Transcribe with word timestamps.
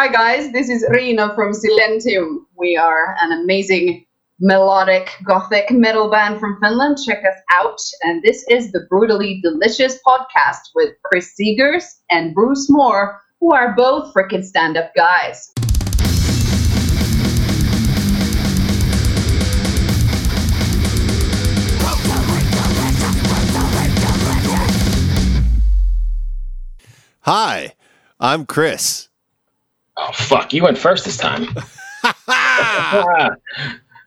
Hi 0.00 0.08
guys, 0.08 0.50
this 0.50 0.70
is 0.70 0.82
Riina 0.88 1.34
from 1.34 1.52
Silentium. 1.52 2.46
We 2.56 2.74
are 2.74 3.14
an 3.20 3.32
amazing 3.42 4.06
melodic 4.40 5.10
gothic 5.26 5.70
metal 5.70 6.10
band 6.10 6.40
from 6.40 6.58
Finland. 6.58 6.96
Check 7.04 7.18
us 7.18 7.38
out. 7.58 7.78
And 8.00 8.22
this 8.22 8.42
is 8.48 8.72
the 8.72 8.86
Brutally 8.88 9.42
Delicious 9.42 9.98
podcast 10.02 10.70
with 10.74 10.94
Chris 11.04 11.34
Seegers 11.38 11.84
and 12.10 12.34
Bruce 12.34 12.70
Moore, 12.70 13.20
who 13.40 13.52
are 13.52 13.74
both 13.76 14.14
freaking 14.14 14.42
stand 14.42 14.78
up 14.78 14.90
guys. 14.96 15.52
Hi, 27.20 27.74
I'm 28.18 28.46
Chris. 28.46 29.09
Oh 30.02 30.12
fuck! 30.12 30.54
You 30.54 30.62
went 30.62 30.78
first 30.78 31.04
this 31.04 31.18
time. 31.18 31.42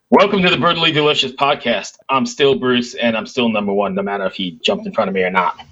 Welcome 0.10 0.42
to 0.42 0.50
the 0.50 0.58
Brutally 0.58 0.92
Delicious 0.92 1.32
podcast. 1.32 1.98
I'm 2.10 2.26
still 2.26 2.58
Bruce, 2.58 2.96
and 2.96 3.16
I'm 3.16 3.28
still 3.28 3.48
number 3.48 3.72
one, 3.72 3.94
no 3.94 4.02
matter 4.02 4.26
if 4.26 4.34
he 4.34 4.58
jumped 4.64 4.88
in 4.88 4.94
front 4.94 5.10
of 5.10 5.14
me 5.14 5.22
or 5.22 5.30
not. 5.30 5.64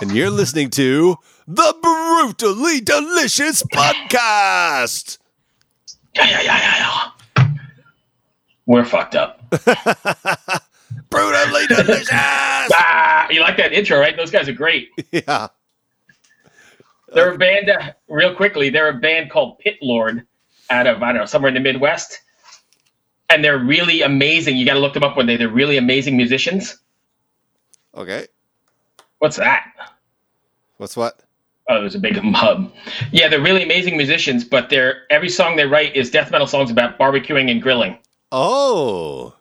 And 0.00 0.12
you're 0.12 0.30
listening 0.30 0.70
to 0.70 1.18
the 1.46 1.76
Brutally 1.82 2.80
Delicious 2.80 3.62
podcast. 3.64 5.18
Yeah, 6.16 6.30
yeah, 6.30 6.40
yeah, 6.40 6.58
yeah, 6.58 7.10
yeah. 7.36 7.48
We're 8.64 8.86
fucked 8.86 9.14
up. 9.14 9.42
Brutally 11.10 11.66
Delicious. 11.66 12.08
Ah, 12.12 13.28
you 13.28 13.42
like 13.42 13.58
that 13.58 13.74
intro, 13.74 14.00
right? 14.00 14.16
Those 14.16 14.30
guys 14.30 14.48
are 14.48 14.54
great. 14.54 14.88
yeah. 15.12 15.48
They're 17.12 17.32
a 17.32 17.38
band, 17.38 17.70
uh, 17.70 17.92
real 18.08 18.34
quickly, 18.34 18.70
they're 18.70 18.88
a 18.88 18.94
band 18.94 19.30
called 19.30 19.58
Pit 19.58 19.76
Lord 19.82 20.26
out 20.70 20.86
of, 20.86 21.02
I 21.02 21.12
don't 21.12 21.22
know, 21.22 21.26
somewhere 21.26 21.48
in 21.48 21.54
the 21.54 21.60
Midwest. 21.60 22.20
And 23.28 23.44
they're 23.44 23.58
really 23.58 24.02
amazing. 24.02 24.56
You 24.56 24.64
got 24.64 24.74
to 24.74 24.80
look 24.80 24.94
them 24.94 25.04
up 25.04 25.16
one 25.16 25.26
day. 25.26 25.36
They're 25.36 25.48
really 25.48 25.76
amazing 25.76 26.16
musicians. 26.16 26.78
Okay. 27.94 28.26
What's 29.18 29.36
that? 29.36 29.66
What's 30.78 30.96
what? 30.96 31.20
Oh, 31.68 31.80
there's 31.80 31.94
a 31.94 32.00
big 32.00 32.16
hub. 32.34 32.72
Yeah, 33.12 33.28
they're 33.28 33.40
really 33.40 33.62
amazing 33.62 33.96
musicians, 33.96 34.44
but 34.44 34.70
they're 34.70 35.02
every 35.10 35.28
song 35.28 35.56
they 35.56 35.66
write 35.66 35.94
is 35.94 36.10
death 36.10 36.30
metal 36.30 36.46
songs 36.46 36.70
about 36.70 36.98
barbecuing 36.98 37.50
and 37.50 37.62
grilling. 37.62 37.98
Oh. 38.32 39.34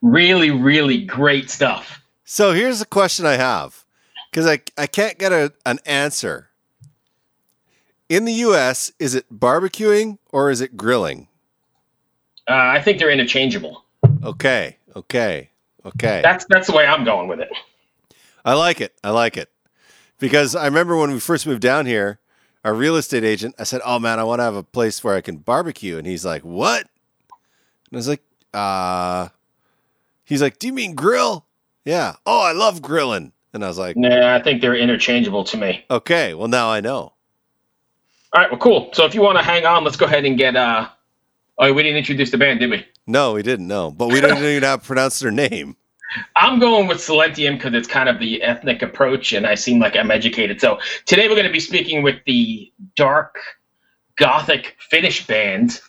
Really, 0.00 0.50
really 0.50 1.04
great 1.04 1.50
stuff. 1.50 2.00
So 2.24 2.52
here's 2.52 2.80
a 2.80 2.86
question 2.86 3.26
I 3.26 3.36
have 3.36 3.84
because 4.30 4.46
I, 4.46 4.60
I 4.78 4.86
can't 4.86 5.18
get 5.18 5.32
a, 5.32 5.52
an 5.66 5.78
answer. 5.84 6.50
In 8.14 8.26
the 8.26 8.32
US, 8.32 8.92
is 9.00 9.16
it 9.16 9.26
barbecuing 9.28 10.18
or 10.30 10.48
is 10.48 10.60
it 10.60 10.76
grilling? 10.76 11.26
Uh, 12.48 12.54
I 12.54 12.80
think 12.80 13.00
they're 13.00 13.10
interchangeable. 13.10 13.82
Okay. 14.22 14.76
Okay. 14.94 15.50
Okay. 15.84 16.20
That's 16.22 16.46
that's 16.48 16.68
the 16.68 16.74
way 16.76 16.86
I'm 16.86 17.02
going 17.04 17.26
with 17.26 17.40
it. 17.40 17.48
I 18.44 18.54
like 18.54 18.80
it. 18.80 18.94
I 19.02 19.10
like 19.10 19.36
it. 19.36 19.50
Because 20.20 20.54
I 20.54 20.66
remember 20.66 20.96
when 20.96 21.10
we 21.10 21.18
first 21.18 21.44
moved 21.44 21.60
down 21.60 21.86
here, 21.86 22.20
our 22.64 22.72
real 22.72 22.94
estate 22.94 23.24
agent, 23.24 23.56
I 23.58 23.64
said, 23.64 23.80
Oh 23.84 23.98
man, 23.98 24.20
I 24.20 24.22
want 24.22 24.38
to 24.38 24.44
have 24.44 24.54
a 24.54 24.62
place 24.62 25.02
where 25.02 25.16
I 25.16 25.20
can 25.20 25.38
barbecue. 25.38 25.98
And 25.98 26.06
he's 26.06 26.24
like, 26.24 26.42
What? 26.42 26.82
And 26.82 27.94
I 27.94 27.96
was 27.96 28.06
like, 28.06 28.22
Uh, 28.52 29.30
he's 30.24 30.40
like, 30.40 30.60
Do 30.60 30.68
you 30.68 30.72
mean 30.72 30.94
grill? 30.94 31.46
Yeah. 31.84 32.14
Oh, 32.24 32.42
I 32.42 32.52
love 32.52 32.80
grilling. 32.80 33.32
And 33.52 33.64
I 33.64 33.66
was 33.66 33.78
like, 33.78 33.96
Nah, 33.96 34.36
I 34.36 34.40
think 34.40 34.60
they're 34.60 34.76
interchangeable 34.76 35.42
to 35.42 35.56
me. 35.56 35.84
Okay, 35.90 36.34
well, 36.34 36.46
now 36.46 36.68
I 36.70 36.80
know. 36.80 37.13
All 38.34 38.40
right, 38.40 38.50
well, 38.50 38.58
cool. 38.58 38.90
So 38.92 39.04
if 39.04 39.14
you 39.14 39.22
want 39.22 39.38
to 39.38 39.44
hang 39.44 39.64
on, 39.64 39.84
let's 39.84 39.96
go 39.96 40.06
ahead 40.06 40.24
and 40.24 40.36
get. 40.36 40.56
uh 40.56 40.88
Oh, 41.56 41.72
we 41.72 41.84
didn't 41.84 41.98
introduce 41.98 42.32
the 42.32 42.38
band, 42.38 42.58
did 42.58 42.68
we? 42.68 42.84
No, 43.06 43.34
we 43.34 43.42
didn't 43.42 43.68
know, 43.68 43.92
but 43.92 44.08
we 44.08 44.20
don't 44.20 44.38
even 44.38 44.64
how 44.64 44.76
to 44.76 44.82
pronounce 44.82 45.20
their 45.20 45.30
name. 45.30 45.76
I'm 46.34 46.58
going 46.58 46.88
with 46.88 46.98
Silentium 46.98 47.56
because 47.56 47.74
it's 47.74 47.86
kind 47.86 48.08
of 48.08 48.18
the 48.18 48.42
ethnic 48.42 48.82
approach, 48.82 49.32
and 49.32 49.46
I 49.46 49.54
seem 49.54 49.78
like 49.78 49.94
I'm 49.94 50.10
educated. 50.10 50.60
So 50.60 50.80
today 51.06 51.28
we're 51.28 51.36
going 51.36 51.46
to 51.46 51.52
be 51.52 51.60
speaking 51.60 52.02
with 52.02 52.16
the 52.26 52.72
dark 52.96 53.38
gothic 54.16 54.76
Finnish 54.80 55.28
band 55.28 55.80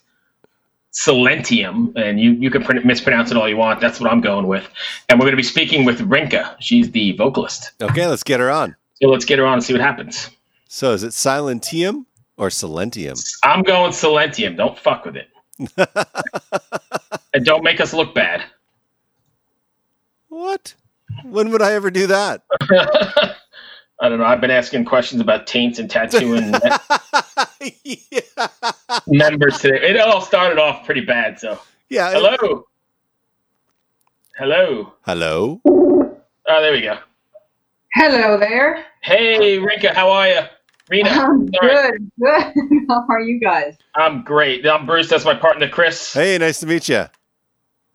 Silentium, 0.94 1.96
and 1.96 2.20
you 2.20 2.34
you 2.34 2.52
can 2.52 2.64
pr- 2.64 2.80
mispronounce 2.86 3.32
it 3.32 3.38
all 3.38 3.50
you 3.50 3.58
want. 3.58 3.82
That's 3.82 4.00
what 4.00 4.12
I'm 4.12 4.22
going 4.22 4.46
with. 4.46 4.70
And 5.10 5.20
we're 5.20 5.26
going 5.26 5.34
to 5.34 5.38
be 5.38 5.44
speaking 5.44 5.84
with 5.84 6.00
Rinka. 6.02 6.58
She's 6.60 6.92
the 6.92 7.14
vocalist. 7.14 7.72
Okay, 7.82 8.06
let's 8.06 8.24
get 8.24 8.40
her 8.40 8.52
on. 8.52 8.76
So 9.02 9.08
let's 9.08 9.26
get 9.26 9.40
her 9.40 9.46
on 9.48 9.54
and 9.54 9.64
see 9.64 9.74
what 9.74 9.82
happens. 9.82 10.30
So 10.68 10.94
is 10.94 11.04
it 11.04 11.10
Silentium 11.10 12.06
or 12.38 12.50
Silentium? 12.50 13.22
I'm 13.44 13.62
going 13.64 13.92
Silentium. 13.92 14.58
Don't 14.58 14.78
fuck 14.78 15.06
with 15.06 15.16
it, 15.18 15.30
and 17.34 17.46
don't 17.46 17.64
make 17.64 17.80
us 17.80 17.94
look 17.94 18.14
bad. 18.16 18.44
What? 20.30 20.74
When 21.24 21.50
would 21.52 21.62
I 21.62 21.74
ever 21.74 21.90
do 21.92 22.08
that? 22.08 22.44
I 24.02 24.10
don't 24.10 24.20
know. 24.20 24.26
I've 24.26 24.42
been 24.42 24.52
asking 24.52 24.84
questions 24.86 25.22
about 25.22 25.48
taints 25.48 25.80
and 25.80 25.90
tattooing 25.90 26.52
yeah. 27.84 28.20
members 29.08 29.60
today. 29.60 29.90
It 29.92 29.98
all 30.00 30.20
started 30.20 30.60
off 30.60 30.86
pretty 30.86 31.02
bad. 31.02 31.40
So 31.40 31.58
Yeah. 31.90 32.12
hello, 32.12 32.66
hello. 34.38 34.94
Hello. 35.06 35.62
Oh, 35.66 36.62
there 36.62 36.74
we 36.74 36.82
go. 36.82 36.98
Hello 37.94 38.38
there. 38.38 38.86
Hey, 39.02 39.58
Rinka, 39.58 39.94
how 39.94 40.10
are 40.12 40.28
you? 40.28 40.42
Riina, 40.90 41.10
I'm 41.10 41.46
good. 41.48 42.12
Good. 42.20 42.54
How 42.90 43.06
are 43.10 43.22
you 43.22 43.40
guys? 43.40 43.76
I'm 43.96 44.24
great. 44.24 44.66
I'm 44.68 44.86
Bruce. 44.86 45.10
That's 45.10 45.26
my 45.26 45.34
partner, 45.34 45.68
Chris. 45.68 46.14
Hey, 46.14 46.38
nice 46.38 46.60
to 46.60 46.68
meet 46.68 46.88
you. 46.88 47.06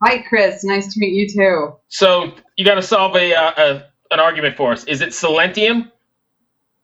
Hi, 0.05 0.19
Chris. 0.28 0.65
Nice 0.65 0.93
to 0.95 1.01
meet 1.01 1.12
you 1.12 1.28
too. 1.28 1.77
So 1.89 2.33
you 2.56 2.65
got 2.65 2.75
to 2.77 2.83
solve 2.83 3.15
a, 3.17 3.34
uh, 3.34 3.53
a 3.56 3.84
an 4.12 4.19
argument 4.19 4.56
for 4.56 4.73
us. 4.73 4.83
Is 4.84 5.03
it 5.03 5.11
Silentium? 5.11 5.91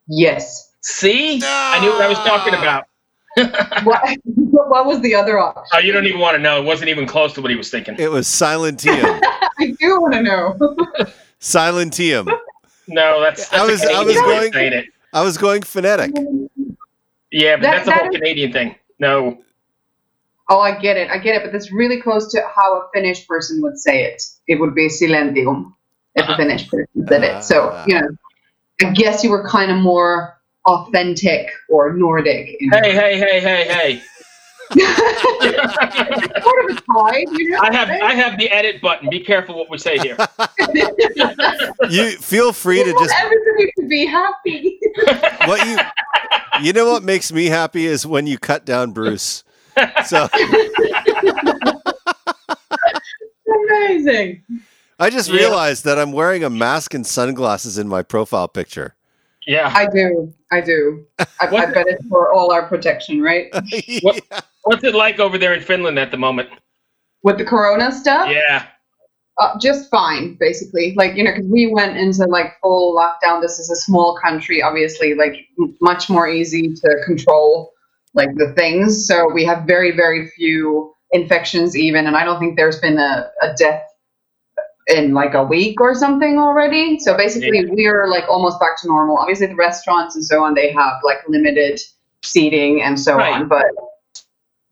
Yes. 0.07 0.71
See, 0.83 1.41
I 1.43 1.81
knew 1.81 1.91
what 1.91 2.03
I 2.03 2.09
was 2.09 2.19
talking 2.19 2.55
about. 2.55 2.85
What, 3.85 4.01
what 4.25 4.87
was 4.87 5.03
the 5.03 5.15
other 5.15 5.39
option? 5.39 5.63
Oh, 5.75 5.79
you 5.79 5.93
don't 5.93 6.07
even 6.07 6.21
want 6.21 6.37
to 6.37 6.43
know. 6.43 6.59
It 6.59 6.65
wasn't 6.65 6.89
even 6.89 7.07
close 7.07 7.35
to 7.35 7.43
what 7.43 7.51
he 7.51 7.57
was 7.59 7.69
thinking. 7.71 7.95
It 7.99 8.11
was 8.11 8.27
Silentium. 8.27 9.21
I 9.59 9.75
do 9.79 10.01
want 10.01 10.15
to 10.15 10.23
know. 10.23 10.57
Silentium. 11.39 12.35
No, 12.89 13.21
that's, 13.21 13.47
that's 13.51 13.63
I 13.63 13.67
a 13.67 13.71
was- 13.71 13.83
I 13.85 14.03
was 14.05 14.17
way 14.17 14.47
of 14.47 14.53
going- 14.55 14.73
it. 14.73 14.87
I 15.13 15.23
was 15.23 15.39
going 15.39 15.63
phonetic. 15.63 16.13
Yeah, 17.33 17.57
but 17.57 17.63
That- 17.63 17.71
that's 17.77 17.83
a 17.83 17.91
that 17.91 17.99
whole 18.01 18.09
is- 18.11 18.17
Canadian 18.17 18.53
thing. 18.53 18.77
No, 18.99 19.39
Oh, 20.49 20.61
I 20.61 20.79
get 20.79 20.97
it. 20.97 21.11
I 21.11 21.19
get 21.19 21.35
it. 21.35 21.43
But 21.43 21.53
that's 21.53 21.73
really 21.73 22.01
close 22.01 22.31
to 22.33 22.41
how 22.55 22.81
a 22.81 22.89
Finnish 22.95 23.27
person 23.27 23.61
would 23.63 23.79
say 23.79 24.05
it. 24.05 24.23
It 24.47 24.61
would 24.61 24.75
be 24.77 24.89
silentium 24.89 25.73
if 26.15 26.25
a 26.29 26.33
ah. 26.33 26.37
Finnish 26.37 26.71
person 26.71 27.05
said 27.09 27.25
it. 27.25 27.43
So, 27.43 27.71
ah. 27.73 27.85
you 27.87 28.01
know, 28.01 28.09
I 28.81 28.91
guess 28.93 29.25
you 29.25 29.31
were 29.31 29.47
kind 29.49 29.73
of 29.73 29.79
more 29.79 30.39
authentic 30.69 31.49
or 31.69 31.93
Nordic. 31.95 32.57
in- 32.61 32.71
hey, 32.71 32.93
hey, 32.95 33.19
hey, 33.19 33.41
hey, 33.41 33.65
hey. 33.69 34.03
Sort 34.73 36.71
of 36.71 36.77
a 36.77 36.81
tied, 36.81 37.29
you 37.33 37.51
know? 37.51 37.59
I 37.63 37.73
have 37.75 37.89
I 37.91 38.15
have 38.15 38.39
the 38.39 38.51
edit 38.51 38.81
button. 38.81 39.09
Be 39.11 39.21
careful 39.21 39.57
what 39.57 39.71
we 39.71 39.79
say 39.79 39.99
here. 39.99 40.17
You 41.91 42.11
feel 42.19 42.53
free 42.53 42.83
to 42.83 42.89
You 42.89 42.95
want 42.95 43.09
just 43.09 43.21
everybody 43.23 43.73
to 43.81 43.87
be 43.89 44.07
happy. 44.07 44.79
what 45.47 45.67
you 45.67 45.79
you 46.67 46.73
know 46.73 46.91
what 46.91 47.03
makes 47.03 47.33
me 47.33 47.47
happy 47.47 47.87
is 47.87 48.07
when 48.07 48.27
you 48.27 48.39
cut 48.39 48.65
down 48.65 48.93
Bruce. 48.93 49.45
So 50.07 50.29
Amazing. 53.69 54.43
I 54.99 55.11
just 55.11 55.29
Yeah. 55.29 55.37
realized 55.41 55.85
that 55.85 55.99
I'm 55.99 56.13
wearing 56.13 56.43
a 56.45 56.51
mask 56.51 56.95
and 56.95 57.07
sunglasses 57.07 57.77
in 57.79 57.87
my 57.89 58.03
profile 58.03 58.49
picture. 58.49 58.95
Yeah. 59.47 59.71
I 59.75 59.87
do. 59.87 60.33
I 60.51 60.61
do. 60.61 61.07
I, 61.19 61.27
I 61.43 61.47
What- 61.51 61.75
bet 61.75 61.87
it's 61.89 62.05
for 62.09 62.33
all 62.33 62.53
our 62.53 62.67
protection, 62.67 63.21
right? 63.23 63.49
What- 64.03 64.23
What's 64.67 64.83
it 64.85 64.95
like 64.95 65.21
over 65.21 65.39
there 65.39 65.55
in 65.55 65.61
Finland 65.63 65.99
at 65.99 66.11
the 66.11 66.17
moment? 66.17 66.49
With 67.23 67.39
the 67.39 67.45
corona 67.45 67.93
stuff, 67.93 68.29
Yeah. 68.31 68.65
uh, 69.41 69.59
just 69.61 69.89
fine, 69.91 70.35
basically. 70.41 70.93
Like, 70.97 71.15
you 71.17 71.23
know, 71.25 71.31
because 71.33 71.47
we 71.49 71.67
went 71.73 71.97
into 71.97 72.25
like 72.27 72.53
full 72.61 72.95
lockdown. 72.97 73.41
This 73.41 73.59
is 73.61 73.71
a 73.71 73.77
small 73.77 74.19
country, 74.19 74.63
obviously, 74.63 75.15
like 75.15 75.35
m- 75.61 75.77
much 75.81 76.11
more 76.11 76.29
easy 76.29 76.75
to 76.75 76.97
control 77.07 77.73
like 78.15 78.35
the 78.37 78.53
things. 78.55 79.07
So 79.07 79.31
we 79.33 79.45
have 79.45 79.65
very, 79.67 79.93
very 79.95 80.29
few 80.31 80.93
infections, 81.13 81.77
even. 81.77 82.07
And 82.09 82.17
I 82.17 82.25
don't 82.25 82.41
think 82.41 82.57
there's 82.57 82.81
been 82.81 82.99
a, 82.99 83.31
a 83.43 83.55
death 83.55 83.83
in 84.89 85.15
like 85.15 85.35
a 85.35 85.45
week 85.45 85.81
or 85.81 85.95
something 85.95 86.39
already. 86.39 86.99
So 86.99 87.17
basically, 87.17 87.61
Yeah. 87.61 87.71
we 87.73 87.87
are 87.87 88.09
like 88.09 88.25
almost 88.29 88.59
back 88.59 88.81
to 88.81 88.89
normal. 88.89 89.17
Obviously, 89.19 89.47
the 89.47 89.55
restaurants 89.57 90.17
and 90.17 90.25
so 90.25 90.43
on, 90.43 90.55
they 90.55 90.73
have 90.73 90.95
like 91.05 91.19
limited 91.29 91.81
seating 92.25 92.83
and 92.83 92.99
so 92.99 93.15
Right. 93.17 93.33
on. 93.35 93.49
But 93.49 93.67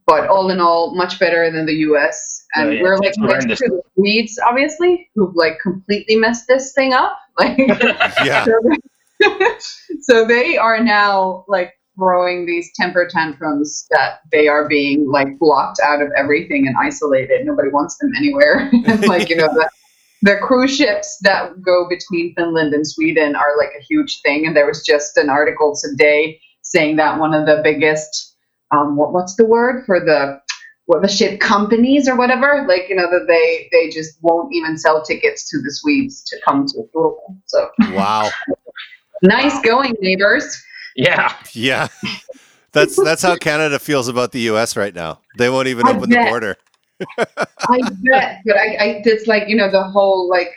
but 0.07 0.29
all 0.29 0.51
in 0.51 0.61
all, 0.61 0.95
much 0.95 1.19
better 1.19 1.51
than 1.51 1.67
the 1.67 1.75
U.S. 1.89 2.45
And 2.55 2.73
Yeah, 2.73 2.77
yeah, 2.77 2.83
we're 2.83 2.99
like 2.99 3.15
next 3.19 3.59
to 3.59 3.69
the 3.69 3.83
Swedes, 3.97 4.39
obviously, 4.47 5.09
who've 5.15 5.35
like 5.35 5.59
completely 5.63 6.17
messed 6.17 6.47
this 6.49 6.73
thing 6.73 6.93
up. 6.93 7.19
Like, 7.37 7.59
Yeah. 8.25 8.45
so, 8.45 8.61
so 10.03 10.25
they 10.25 10.57
are 10.57 10.81
now 10.83 11.45
like 11.49 11.73
throwing 11.97 12.47
these 12.47 12.71
temper 12.77 13.09
tantrums 13.11 13.87
that 13.91 14.21
they 14.31 14.47
are 14.47 14.69
being 14.69 15.11
like 15.11 15.37
blocked 15.41 15.81
out 15.81 16.01
of 16.01 16.13
everything 16.17 16.69
and 16.69 16.77
isolated. 16.81 17.45
Nobody 17.45 17.71
wants 17.71 17.99
them 17.99 18.13
anywhere. 18.17 18.71
and 18.87 19.05
like 19.09 19.29
you 19.31 19.37
know 19.37 19.49
the 19.49 19.69
the 20.23 20.37
cruise 20.37 20.75
ships 20.77 21.19
that 21.23 21.61
go 21.61 21.89
between 21.89 22.35
Finland 22.35 22.73
and 22.73 22.87
Sweden 22.87 23.35
are 23.37 23.59
like 23.59 23.73
a 23.79 23.83
huge 23.83 24.21
thing. 24.23 24.47
And 24.47 24.57
there 24.57 24.67
was 24.67 24.83
just 24.85 25.17
an 25.17 25.29
article 25.29 25.77
today 25.81 26.41
saying 26.63 26.97
that 26.97 27.19
one 27.19 27.35
of 27.35 27.47
the 27.47 27.61
biggest 27.63 28.34
um, 28.75 28.97
what, 28.97 29.13
what's 29.13 29.37
the 29.37 29.47
word 29.47 29.85
for 29.87 30.01
the 30.01 30.41
what 30.87 31.01
the 31.01 31.09
ship 31.09 31.41
companies 31.41 32.09
or 32.09 32.17
whatever, 32.17 32.67
like 32.69 32.89
you 32.89 32.95
know 32.95 33.11
that 33.11 33.27
they 33.27 33.69
they 33.73 33.89
just 33.89 34.19
won't 34.23 34.53
even 34.55 34.77
sell 34.77 35.03
tickets 35.03 35.49
to 35.51 35.59
the 35.63 35.71
Swedes 35.73 36.23
to 36.25 36.37
come 36.45 36.67
to 36.67 36.83
Turku. 36.95 37.17
So 37.47 37.71
Wow. 37.93 38.31
nice 39.23 39.61
going, 39.63 39.95
neighbors. 40.01 40.63
Yeah. 40.97 41.35
Yeah. 41.53 41.89
That's 42.73 43.03
that's 43.03 43.23
how 43.23 43.37
Canada 43.37 43.79
feels 43.79 44.09
about 44.09 44.33
the 44.33 44.41
US 44.41 44.77
right 44.77 44.95
now. 44.95 45.21
They 45.39 45.49
won't 45.49 45.69
even 45.69 45.87
I 45.87 45.93
open 45.93 46.11
the 46.11 46.25
border. 46.29 46.57
I 47.19 47.81
bet, 48.03 48.41
but 48.45 48.57
I, 48.57 48.75
I 48.75 49.03
it's 49.05 49.27
like 49.27 49.49
you 49.49 49.57
know 49.57 49.71
the 49.71 49.85
whole 49.85 50.29
like 50.29 50.53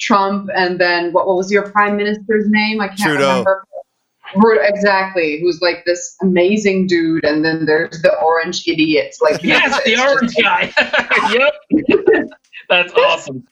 Trump 0.00 0.48
and 0.54 0.80
then 0.80 1.12
what, 1.12 1.26
what 1.26 1.36
was 1.36 1.50
your 1.50 1.70
prime 1.70 1.96
minister's 1.96 2.46
name? 2.48 2.80
I 2.80 2.88
can't 2.88 3.00
Trudeau. 3.00 3.28
remember. 3.28 3.64
Ru- 4.34 4.60
Exactly, 4.60 5.40
who's 5.40 5.60
like 5.62 5.84
this 5.84 6.16
amazing 6.22 6.86
dude, 6.86 7.24
and 7.24 7.44
then 7.44 7.66
there's 7.66 8.02
the 8.02 8.14
orange 8.20 8.66
idiots. 8.66 9.20
Like 9.20 9.42
you 9.42 9.50
know, 9.50 9.56
Yes, 9.58 9.84
the 9.84 10.00
orange 10.00 10.34
just- 10.34 10.42
guy. 10.42 10.72
yep. 11.32 12.28
That's 12.68 12.92
awesome. 12.94 13.46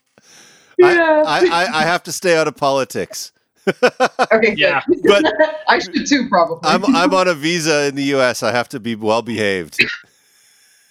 Yeah. 0.79 1.23
I, 1.25 1.47
I, 1.47 1.81
I 1.81 1.83
have 1.83 2.03
to 2.05 2.13
stay 2.13 2.37
out 2.37 2.49
of 2.49 2.57
politics. 2.57 3.31
okay. 4.33 4.55
Yeah. 4.57 4.83
But 5.05 5.25
I 5.69 5.79
should 5.79 6.07
too, 6.07 6.29
probably. 6.29 6.69
I'm 6.69 6.85
I'm 6.95 7.15
on 7.15 7.29
a 7.29 7.35
visa 7.35 7.87
in 7.87 7.95
the 7.95 8.03
US. 8.17 8.43
I 8.43 8.51
have 8.53 8.69
to 8.71 8.81
be 8.81 8.95
well 8.97 9.23
behaved. 9.23 9.79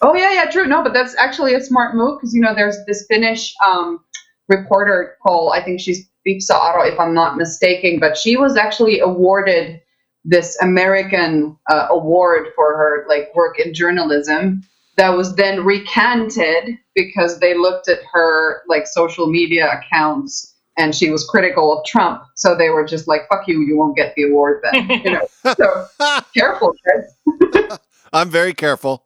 Oh 0.01 0.15
yeah, 0.15 0.33
yeah, 0.33 0.49
true. 0.49 0.65
No, 0.67 0.83
but 0.83 0.93
that's 0.93 1.15
actually 1.17 1.53
a 1.53 1.61
smart 1.61 1.95
move 1.95 2.19
because 2.19 2.33
you 2.33 2.41
know 2.41 2.55
there's 2.55 2.77
this 2.87 3.05
Finnish 3.09 3.53
um, 3.65 3.99
reporter 4.47 5.15
called 5.21 5.51
I 5.53 5.61
think 5.63 5.79
she's 5.81 6.07
Jessikka 6.25 6.59
Aro, 6.59 6.91
if 6.91 6.99
I'm 6.99 7.13
not 7.13 7.37
mistaken, 7.37 7.99
but 7.99 8.17
she 8.17 8.37
was 8.37 8.57
actually 8.57 8.99
awarded 8.99 9.81
this 10.25 10.57
American 10.61 11.57
uh, 11.69 11.87
award 11.89 12.47
for 12.55 12.77
her 12.77 13.05
like 13.09 13.33
work 13.35 13.59
in 13.59 13.73
journalism. 13.73 14.63
That 14.95 15.09
was 15.09 15.35
then 15.35 15.65
recanted 15.65 16.77
because 16.95 17.39
they 17.39 17.57
looked 17.57 17.89
at 17.89 17.99
her 18.11 18.61
like 18.67 18.85
social 18.87 19.27
media 19.27 19.71
accounts 19.71 20.53
and 20.77 20.95
she 20.95 21.09
was 21.09 21.27
critical 21.27 21.77
of 21.77 21.85
Trump. 21.85 22.23
So 22.35 22.55
they 22.55 22.69
were 22.69 22.85
just 22.85 23.07
like, 23.07 23.21
"Fuck 23.29 23.47
you, 23.47 23.61
you 23.61 23.77
won't 23.77 23.95
get 23.95 24.13
the 24.15 24.23
award 24.23 24.63
then." 24.63 24.89
you 24.89 25.11
know. 25.11 25.27
So 25.57 25.87
careful, 26.33 26.73
guys. 26.85 27.79
I'm 28.13 28.29
very 28.29 28.53
careful. 28.53 29.03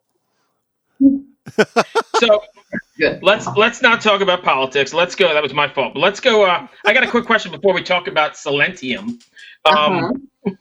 So 2.16 2.42
Good. 2.98 3.22
let's 3.22 3.46
let's 3.56 3.80
not 3.80 4.00
talk 4.00 4.20
about 4.20 4.42
politics. 4.42 4.92
Let's 4.92 5.14
go. 5.14 5.32
That 5.32 5.42
was 5.42 5.54
my 5.54 5.68
fault. 5.68 5.94
But 5.94 6.00
let's 6.00 6.20
go. 6.20 6.44
Uh, 6.44 6.66
I 6.84 6.92
got 6.92 7.02
a 7.02 7.10
quick 7.10 7.24
question 7.24 7.52
before 7.52 7.72
we 7.72 7.82
talk 7.82 8.08
about 8.08 8.32
Silentium. 8.32 9.22
Um, 9.64 10.28
Uh-huh. 10.44 10.54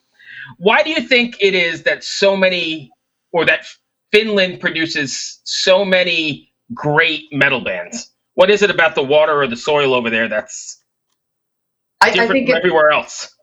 Why 0.58 0.82
do 0.82 0.90
you 0.90 1.02
think 1.02 1.36
it 1.42 1.54
is 1.54 1.84
that 1.84 2.04
so 2.04 2.38
many, 2.38 2.92
or 3.32 3.46
that 3.46 3.66
Finland 4.12 4.60
produces 4.60 5.42
so 5.44 5.84
many 5.84 6.54
great 6.74 7.26
metal 7.32 7.62
bands? 7.62 8.12
What 8.36 8.50
is 8.50 8.62
it 8.62 8.70
about 8.70 8.96
the 8.96 9.04
water 9.04 9.42
or 9.42 9.48
the 9.48 9.58
soil 9.58 9.94
over 9.94 10.10
there 10.10 10.28
that's 10.28 10.82
I, 12.02 12.08
I 12.08 12.12
different 12.12 12.32
think 12.32 12.50
from 12.50 12.58
everywhere 12.58 12.92
else? 12.92 13.36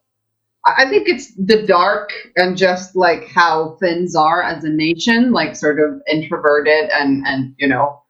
I 0.65 0.89
think 0.89 1.07
it's 1.07 1.31
the 1.35 1.63
dark 1.67 2.11
and 2.35 2.57
just 2.57 2.95
like 2.95 3.27
how 3.27 3.77
Finns 3.79 4.15
are 4.15 4.41
as 4.41 4.63
a 4.63 4.69
nation, 4.69 5.31
like 5.31 5.55
sort 5.55 5.79
of 5.79 6.01
introverted 6.11 6.89
and 6.91 7.23
and 7.27 7.53
you 7.59 7.67
know, 7.67 8.01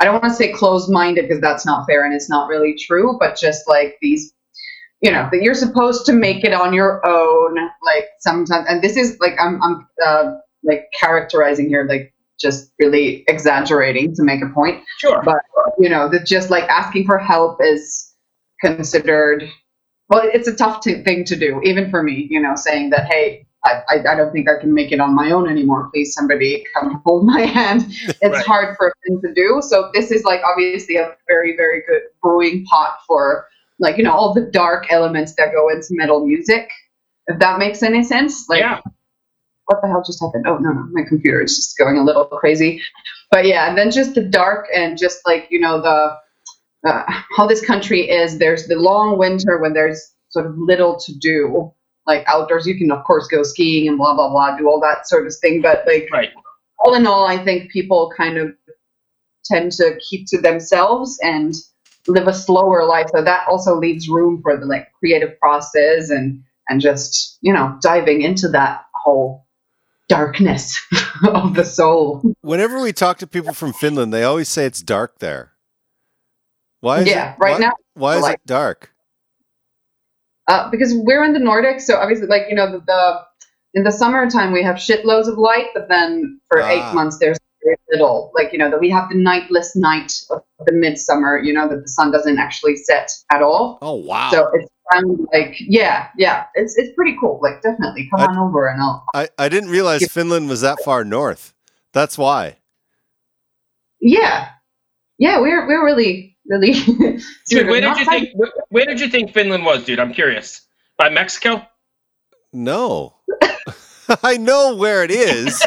I 0.00 0.04
don't 0.04 0.14
want 0.14 0.24
to 0.24 0.34
say 0.34 0.52
closed-minded 0.52 1.22
because 1.22 1.40
that's 1.40 1.64
not 1.64 1.86
fair 1.86 2.04
and 2.04 2.14
it's 2.14 2.28
not 2.28 2.48
really 2.48 2.74
true, 2.76 3.16
but 3.18 3.36
just 3.36 3.68
like 3.68 3.96
these, 4.02 4.32
you 5.00 5.10
know, 5.10 5.28
that 5.30 5.42
you're 5.42 5.54
supposed 5.54 6.04
to 6.06 6.12
make 6.12 6.44
it 6.44 6.52
on 6.52 6.72
your 6.72 7.06
own. 7.06 7.56
Like 7.84 8.08
sometimes, 8.20 8.66
and 8.68 8.82
this 8.82 8.96
is 8.96 9.16
like 9.20 9.34
I'm 9.40 9.62
I'm 9.62 9.86
uh, 10.04 10.32
like 10.64 10.86
characterizing 10.98 11.68
here, 11.68 11.86
like 11.88 12.14
just 12.38 12.72
really 12.78 13.24
exaggerating 13.28 14.14
to 14.14 14.22
make 14.22 14.42
a 14.42 14.48
point 14.52 14.82
Sure. 14.98 15.22
but 15.24 15.38
you 15.78 15.88
know 15.88 16.08
that 16.08 16.26
just 16.26 16.50
like 16.50 16.64
asking 16.64 17.04
for 17.06 17.18
help 17.18 17.58
is 17.62 18.12
considered 18.60 19.48
well 20.08 20.22
it's 20.32 20.48
a 20.48 20.54
tough 20.56 20.80
t- 20.82 21.02
thing 21.02 21.24
to 21.24 21.36
do 21.36 21.60
even 21.62 21.90
for 21.90 22.02
me 22.02 22.26
you 22.30 22.40
know 22.40 22.54
saying 22.56 22.90
that 22.90 23.06
hey 23.06 23.43
I, 23.64 23.80
I, 23.88 23.94
I 24.12 24.14
don't 24.14 24.32
think 24.32 24.48
I 24.48 24.60
can 24.60 24.74
make 24.74 24.92
it 24.92 25.00
on 25.00 25.14
my 25.14 25.30
own 25.30 25.48
anymore. 25.48 25.88
Please, 25.92 26.12
somebody 26.14 26.64
come 26.74 27.00
hold 27.06 27.24
my 27.26 27.42
hand. 27.42 27.86
It's 28.08 28.22
Right. 28.22 28.46
hard 28.46 28.76
for 28.76 28.88
a 28.88 28.92
thing 29.06 29.20
to 29.22 29.32
do. 29.34 29.60
So 29.66 29.90
this 29.94 30.10
is 30.10 30.24
like 30.24 30.40
obviously 30.44 30.96
a 30.96 31.16
very, 31.28 31.56
very 31.56 31.82
good 31.88 32.02
brewing 32.22 32.64
pot 32.66 32.98
for 33.06 33.46
like 33.80 33.96
you 33.96 34.04
know 34.04 34.12
all 34.12 34.32
the 34.34 34.42
dark 34.52 34.86
elements 34.90 35.34
that 35.36 35.52
go 35.52 35.68
into 35.68 35.88
metal 35.90 36.24
music. 36.26 36.68
If 37.26 37.38
that 37.40 37.58
makes 37.58 37.82
any 37.82 38.04
sense, 38.04 38.48
like 38.48 38.60
yeah. 38.60 38.80
what 39.66 39.80
the 39.82 39.88
hell 39.88 40.02
just 40.06 40.20
happened? 40.22 40.46
Oh 40.46 40.58
no, 40.58 40.70
no, 40.70 40.86
my 40.92 41.02
computer 41.08 41.42
is 41.42 41.56
just 41.56 41.76
going 41.78 41.96
a 41.98 42.04
little 42.04 42.26
crazy. 42.26 42.82
But 43.30 43.46
yeah, 43.46 43.68
and 43.68 43.76
then 43.78 43.90
just 43.90 44.14
the 44.14 44.22
dark 44.22 44.66
and 44.74 44.96
just 44.98 45.20
like 45.26 45.48
you 45.50 45.58
know 45.60 45.80
the 45.80 46.16
uh, 46.88 47.02
how 47.36 47.46
this 47.46 47.64
country 47.64 48.08
is. 48.10 48.38
There's 48.38 48.66
the 48.66 48.76
long 48.76 49.18
winter 49.18 49.58
when 49.58 49.72
there's 49.72 50.12
sort 50.28 50.46
of 50.46 50.54
little 50.56 50.98
to 51.00 51.18
do, 51.18 51.72
like 52.06 52.24
outdoors. 52.26 52.66
You 52.66 52.76
can 52.76 52.90
of 52.90 53.04
course 53.04 53.26
go 53.28 53.42
skiing 53.42 53.88
and 53.88 53.96
blah 53.98 54.14
blah 54.14 54.28
blah, 54.30 54.56
do 54.56 54.68
all 54.68 54.80
that 54.80 55.08
sort 55.08 55.26
of 55.26 55.34
thing. 55.40 55.62
But 55.62 55.84
like 55.86 56.08
Right. 56.12 56.30
all 56.78 56.94
in 56.94 57.06
all, 57.06 57.26
I 57.26 57.42
think 57.42 57.70
people 57.70 58.12
kind 58.16 58.38
of 58.38 58.54
tend 59.44 59.72
to 59.72 59.98
keep 60.08 60.26
to 60.28 60.40
themselves 60.40 61.18
and 61.22 61.54
live 62.06 62.26
a 62.28 62.34
slower 62.34 62.84
life. 62.84 63.06
So 63.14 63.22
that 63.22 63.46
also 63.48 63.76
leaves 63.78 64.08
room 64.08 64.40
for 64.42 64.56
the 64.56 64.66
like 64.66 64.88
creative 64.98 65.38
process 65.40 66.10
and 66.10 66.42
and 66.68 66.80
just 66.80 67.38
you 67.42 67.52
know 67.52 67.78
diving 67.82 68.22
into 68.22 68.48
that 68.48 68.84
whole 68.94 69.46
darkness 70.08 70.78
of 71.26 71.54
the 71.54 71.64
soul. 71.64 72.22
Whenever 72.42 72.80
we 72.80 72.92
talk 72.92 73.18
to 73.18 73.26
people 73.26 73.54
from 73.54 73.72
Finland, 73.72 74.12
they 74.12 74.22
always 74.24 74.48
say 74.48 74.66
it's 74.66 74.82
dark 74.82 75.18
there. 75.18 75.52
Why 76.80 77.00
is 77.00 77.06
yeah, 77.08 77.32
it, 77.32 77.38
right 77.38 77.52
why, 77.52 77.58
now 77.58 77.72
Why 77.94 78.16
is 78.16 78.22
like- 78.22 78.34
it 78.34 78.46
dark? 78.46 78.93
Uh, 80.48 80.70
because 80.70 80.92
we're 80.94 81.24
in 81.24 81.32
the 81.32 81.38
Nordics, 81.38 81.82
so 81.82 81.96
obviously, 81.96 82.26
like 82.26 82.42
you 82.48 82.54
know, 82.54 82.70
the, 82.70 82.80
the 82.86 83.20
in 83.74 83.82
the 83.84 83.92
summertime 83.92 84.52
we 84.52 84.62
have 84.62 84.76
shitloads 84.76 85.26
of 85.28 85.36
light, 85.38 85.66
but 85.74 85.88
then 85.88 86.40
for 86.48 86.60
Ah. 86.62 86.68
eight 86.70 86.94
months 86.94 87.18
there's 87.18 87.38
very 87.64 87.76
little. 87.90 88.30
Like 88.34 88.52
you 88.52 88.58
know, 88.58 88.70
that 88.70 88.78
we 88.80 88.90
have 88.90 89.08
the 89.08 89.16
nightless 89.16 89.74
night 89.74 90.12
of 90.30 90.42
the 90.66 90.72
midsummer. 90.72 91.38
You 91.38 91.52
know, 91.54 91.68
that 91.68 91.80
the 91.82 91.88
sun 91.88 92.10
doesn't 92.12 92.38
actually 92.38 92.76
set 92.76 93.10
at 93.32 93.42
all. 93.42 93.78
Oh 93.82 93.94
wow! 93.94 94.30
So 94.30 94.48
it's 94.52 94.70
kind 94.92 95.10
of 95.10 95.18
like 95.32 95.56
yeah, 95.60 96.08
yeah, 96.18 96.44
it's 96.54 96.76
it's 96.76 96.94
pretty 96.94 97.16
cool. 97.18 97.40
Like 97.42 97.62
definitely 97.62 98.08
come 98.10 98.20
I- 98.20 98.26
on 98.26 98.38
over 98.38 98.68
and 98.68 98.80
I'll 98.82 99.04
I, 99.14 99.28
I 99.38 99.48
didn't 99.48 99.70
realize 99.70 100.06
Finland 100.12 100.48
was 100.48 100.60
that 100.60 100.78
far 100.84 101.04
north. 101.04 101.54
That's 101.94 102.18
why. 102.18 102.58
yeah, 104.00 104.48
yeah. 105.18 105.40
We're 105.40 105.66
we're 105.66 105.84
really 105.84 106.33
really. 106.46 106.72
Dude, 106.84 107.22
sort 107.46 107.66
where 107.66 107.80
did 107.80 107.96
you 107.98 108.04
far- 108.04 108.14
think 108.14 108.30
where, 108.34 108.52
where 108.68 108.84
did 108.86 109.00
you 109.00 109.08
think 109.08 109.32
Finland 109.32 109.64
was, 109.64 109.84
dude? 109.84 109.98
I'm 110.00 110.12
curious. 110.12 110.62
By 110.96 111.08
Mexico? 111.10 111.66
No, 112.52 113.14
I 114.22 114.36
know 114.36 114.76
where 114.76 115.02
it 115.02 115.10
is, 115.10 115.60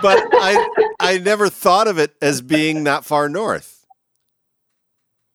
but 0.00 0.22
I 0.32 0.68
I 0.98 1.18
never 1.18 1.48
thought 1.50 1.86
of 1.88 1.98
it 1.98 2.14
as 2.22 2.40
being 2.40 2.84
that 2.84 3.04
far 3.04 3.28
north. 3.28 3.84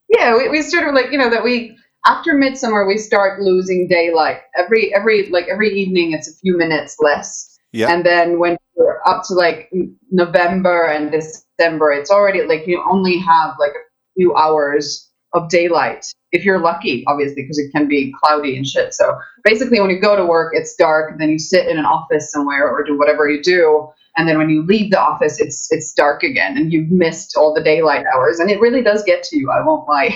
Yeah, 0.10 0.36
we, 0.36 0.50
we 0.50 0.62
sort 0.64 0.88
of 0.88 0.96
like 0.96 1.12
you 1.12 1.18
know 1.18 1.30
that 1.30 1.44
we 1.44 1.78
after 2.06 2.34
midsummer 2.34 2.88
we 2.88 2.98
start 2.98 3.42
losing 3.42 3.88
daylight 3.88 4.40
every 4.58 4.94
every 4.96 5.30
like 5.30 5.46
every 5.52 5.70
evening 5.80 6.14
it's 6.14 6.28
a 6.30 6.34
few 6.38 6.58
minutes 6.58 6.96
less, 7.00 7.60
Yeah. 7.72 7.94
and 7.94 8.04
then 8.06 8.40
when 8.40 8.58
we're 8.76 9.00
up 9.06 9.24
to 9.28 9.34
like 9.36 9.70
November 10.10 10.86
and 10.88 11.12
December, 11.12 11.92
it's 11.92 12.10
already 12.10 12.42
like 12.44 12.66
you 12.66 12.84
only 12.90 13.18
have 13.20 13.54
like 13.60 13.72
a 13.72 13.84
few 14.20 14.36
hours 14.36 15.10
of 15.34 15.50
daylight 15.50 16.06
if 16.32 16.46
you're 16.46 16.60
lucky, 16.60 17.04
obviously, 17.08 17.44
because 17.44 17.58
it 17.58 17.72
can 17.72 17.88
be 17.88 18.14
cloudy 18.24 18.56
and 18.56 18.68
shit. 18.68 18.94
So 18.94 19.18
basically, 19.44 19.80
when 19.80 19.90
you 19.90 20.00
go 20.00 20.16
to 20.16 20.26
work, 20.26 20.54
it's 20.56 20.76
dark. 20.76 21.18
Then 21.18 21.30
you 21.30 21.40
sit 21.40 21.68
in 21.68 21.78
an 21.78 21.86
office 21.86 22.32
somewhere 22.32 22.70
or 22.70 22.84
do 22.84 22.98
whatever 22.98 23.28
you 23.30 23.42
do, 23.42 23.88
and 24.16 24.28
then 24.28 24.38
when 24.38 24.50
you 24.50 24.64
leave 24.64 24.92
the 24.92 25.00
office, 25.00 25.40
it's 25.40 25.72
it's 25.72 25.94
dark 25.94 26.24
again, 26.24 26.58
and 26.58 26.72
you've 26.72 26.92
missed 26.92 27.36
all 27.36 27.54
the 27.54 27.64
daylight 27.64 28.06
hours, 28.14 28.40
and 28.40 28.50
it 28.52 28.60
really 28.60 28.84
does 28.84 29.04
get 29.04 29.24
to 29.24 29.38
you. 29.38 29.50
I 29.52 29.66
won't 29.66 29.88
lie. 29.88 30.16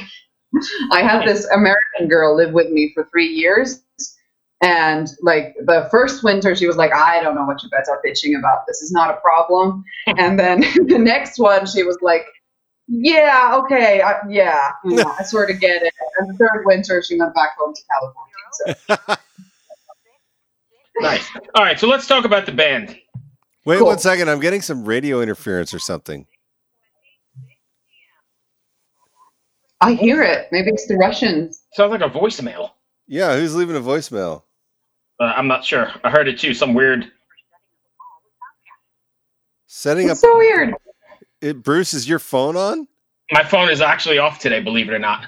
I 0.92 1.02
had 1.02 1.28
this 1.28 1.46
American 1.46 2.08
girl 2.08 2.36
live 2.36 2.54
with 2.54 2.70
me 2.70 2.92
for 2.94 3.06
three 3.12 3.28
years. 3.28 3.82
And 4.62 5.10
like 5.22 5.56
the 5.66 5.90
first 5.92 6.24
winter, 6.24 6.56
she 6.56 6.68
was 6.68 6.78
like, 6.78 6.94
I 6.94 7.22
don't 7.22 7.36
know 7.36 7.44
what 7.44 7.62
you 7.64 7.70
guys 7.70 7.90
are 7.90 8.02
bitching 8.06 8.38
about. 8.40 8.66
This 8.66 8.82
is 8.82 8.94
not 8.94 9.10
a 9.10 9.20
problem. 9.20 9.84
and 10.18 10.40
then 10.40 10.62
the 10.88 11.00
next 11.00 11.38
one, 11.38 11.66
she 11.66 11.84
was 11.84 11.98
like, 12.02 12.26
Yeah, 12.96 13.60
okay, 13.64 14.02
I, 14.02 14.20
yeah, 14.30 14.70
you 14.86 14.96
know, 14.98 15.14
I 15.18 15.24
sort 15.24 15.50
of 15.50 15.60
get 15.60 15.82
it. 15.82 15.92
And 16.20 16.30
the 16.30 16.34
third 16.38 16.64
winter, 16.66 17.02
she 17.02 17.18
went 17.18 17.34
back 17.34 17.58
home 17.58 17.74
to 17.74 17.82
California. 17.92 18.96
So 19.08 19.16
nice. 21.00 21.28
All 21.56 21.64
right, 21.64 21.80
so 21.80 21.88
let's 21.88 22.06
talk 22.06 22.24
about 22.24 22.46
the 22.46 22.52
band. 22.52 22.96
Wait 23.66 23.80
Cool. 23.80 23.88
one 23.88 23.98
second. 23.98 24.30
I'm 24.30 24.40
getting 24.40 24.62
some 24.62 24.86
radio 24.86 25.22
interference 25.22 25.74
or 25.74 25.80
something. 25.80 26.28
I 29.82 29.94
hear 29.94 30.22
it. 30.22 30.50
Maybe 30.52 30.70
it's 30.70 30.86
the 30.88 30.96
Russians. 30.96 31.64
Sounds 31.74 31.90
like 31.92 32.02
a 32.02 32.10
voicemail. 32.10 32.72
Yeah, 33.08 33.36
who's 33.36 33.56
leaving 33.56 33.76
a 33.76 33.82
voicemail? 33.82 34.44
Uh, 35.20 35.34
I'm 35.36 35.48
not 35.48 35.66
sure. 35.66 35.92
I 36.04 36.12
heard 36.12 36.28
it 36.28 36.38
too. 36.38 36.54
Some 36.54 36.76
weird. 36.76 37.12
Setting 39.66 40.12
up 40.12 40.18
so 40.18 40.38
weird. 40.38 40.76
It, 41.44 41.62
Bruce, 41.62 41.94
is 41.94 42.08
your 42.08 42.20
phone 42.20 42.56
on? 42.56 42.88
My 43.32 43.44
phone 43.44 43.70
is 43.70 43.82
actually 43.82 44.18
off 44.18 44.40
today, 44.40 44.62
believe 44.62 44.88
it 44.88 44.94
or 44.94 45.00
not. 45.00 45.26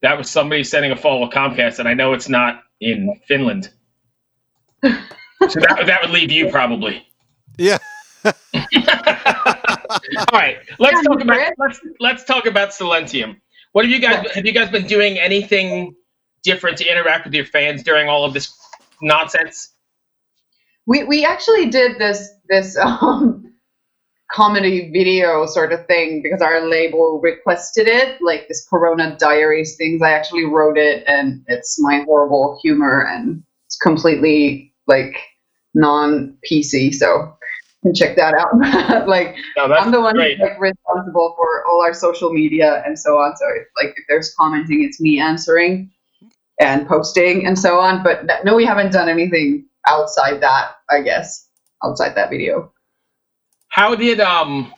That 0.00 0.16
was 0.16 0.30
somebody 0.30 0.64
sending 0.64 0.92
a 0.92 0.96
phone 0.96 1.20
with 1.20 1.30
Comcast, 1.30 1.78
and 1.78 1.88
I 1.88 1.94
know 1.94 2.12
it's 2.12 2.28
not 2.28 2.62
in 2.80 3.20
Finland. 3.26 3.70
so 4.82 4.90
that, 5.40 5.84
that 5.86 5.98
would 6.02 6.10
leave 6.10 6.30
you 6.30 6.50
probably. 6.50 7.06
Yeah. 7.58 7.78
All 8.24 8.32
right, 10.32 10.58
let's 10.78 11.02
talk 11.02 11.20
about 11.20 11.26
Brett. 11.26 11.54
let's 11.58 11.80
let's 11.98 12.24
talk 12.24 12.46
about 12.46 12.70
Silentium. 12.70 13.40
What 13.72 13.84
have 13.84 13.92
you 13.92 14.00
guys 14.00 14.30
have 14.32 14.46
you 14.46 14.52
guys 14.52 14.70
been 14.70 14.86
doing 14.86 15.18
anything 15.18 15.94
different 16.44 16.78
to 16.78 16.88
interact 16.88 17.24
with 17.24 17.34
your 17.34 17.44
fans 17.44 17.82
during 17.82 18.08
all 18.08 18.24
of 18.24 18.32
this 18.34 18.56
nonsense? 19.00 19.72
We 20.86 21.04
we 21.04 21.24
actually 21.24 21.70
did 21.70 21.98
this 21.98 22.28
this 22.48 22.76
um 22.84 23.41
comedy 24.32 24.90
video 24.90 25.46
sort 25.46 25.72
of 25.72 25.86
thing 25.86 26.22
because 26.22 26.40
our 26.40 26.66
label 26.66 27.20
requested 27.22 27.86
it, 27.86 28.20
like 28.22 28.48
this 28.48 28.66
Corona 28.68 29.16
Diaries 29.18 29.76
things. 29.76 30.02
I 30.02 30.12
actually 30.12 30.44
wrote 30.44 30.78
it, 30.78 31.04
and 31.06 31.42
it's 31.48 31.76
my 31.80 32.02
horrible 32.06 32.58
humor, 32.62 33.06
and 33.08 33.42
it's 33.66 33.76
completely 33.76 34.72
like 34.86 35.16
non 35.74 36.36
PC. 36.50 36.94
So 36.94 37.36
you 37.82 37.90
can 37.90 37.94
check 37.94 38.16
that 38.16 38.34
out. 38.34 39.06
like 39.08 39.36
No, 39.56 39.64
I'm 39.64 39.90
the 39.90 40.00
one 40.00 40.14
great. 40.14 40.38
who's 40.38 40.48
like 40.48 40.60
responsible 40.60 41.34
for 41.36 41.66
all 41.66 41.82
our 41.82 41.94
social 41.94 42.32
media 42.32 42.82
and 42.86 42.98
so 42.98 43.18
on. 43.18 43.36
So 43.36 43.44
if 43.54 43.66
like 43.82 43.94
if 43.96 44.04
there's 44.08 44.34
commenting, 44.34 44.82
it's 44.82 45.00
me 45.00 45.20
answering 45.20 45.90
and 46.60 46.86
posting 46.86 47.46
and 47.46 47.58
so 47.58 47.78
on. 47.80 48.02
But 48.02 48.26
no, 48.44 48.54
we 48.54 48.64
haven't 48.64 48.92
done 48.92 49.08
anything 49.08 49.66
outside 49.86 50.40
that. 50.40 50.76
I 50.90 51.02
guess 51.02 51.48
outside 51.84 52.14
that 52.14 52.30
video. 52.30 52.72
How 53.72 53.94
did 53.94 54.20
um 54.20 54.72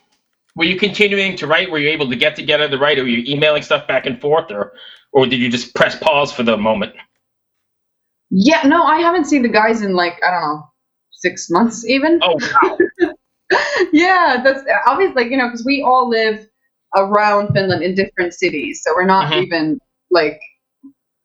were 0.57 0.65
you 0.65 0.79
continuing 0.79 1.37
to 1.37 1.47
write? 1.49 1.71
Were 1.71 1.79
you 1.79 1.89
able 1.91 2.09
to 2.09 2.17
get 2.17 2.37
together 2.37 2.69
to 2.69 2.79
write? 2.79 2.99
Or 2.99 3.03
were 3.03 3.09
you 3.09 3.25
emailing 3.33 3.63
stuff 3.63 3.89
back 3.89 4.07
and 4.07 4.21
forth, 4.21 4.51
or 4.51 4.73
or 5.13 5.27
did 5.27 5.41
you 5.41 5.51
just 5.51 5.75
press 5.75 5.97
pause 5.99 6.33
for 6.33 6.45
the 6.45 6.57
moment? 6.57 6.95
Yeah, 8.31 8.63
no, 8.65 8.85
I 8.85 9.01
haven't 9.01 9.27
seen 9.27 9.43
the 9.43 9.49
guys 9.49 9.83
in 9.83 9.95
like 9.95 10.21
I 10.27 10.31
don't 10.31 10.41
know 10.43 10.63
six 11.11 11.51
months 11.51 11.85
even. 11.87 12.21
Oh 12.23 12.39
wow! 12.63 12.79
yeah, 13.93 14.41
that's 14.45 14.63
obviously 14.87 15.15
like 15.25 15.31
you 15.31 15.39
know 15.39 15.49
because 15.49 15.65
we 15.65 15.83
all 15.83 16.09
live 16.09 16.47
around 16.97 17.53
Finland 17.53 17.83
in 17.83 17.97
different 17.97 18.33
cities, 18.33 18.81
so 18.85 18.93
we're 18.95 19.07
not 19.07 19.33
Mhm. 19.33 19.43
even 19.43 19.79
like 20.11 20.41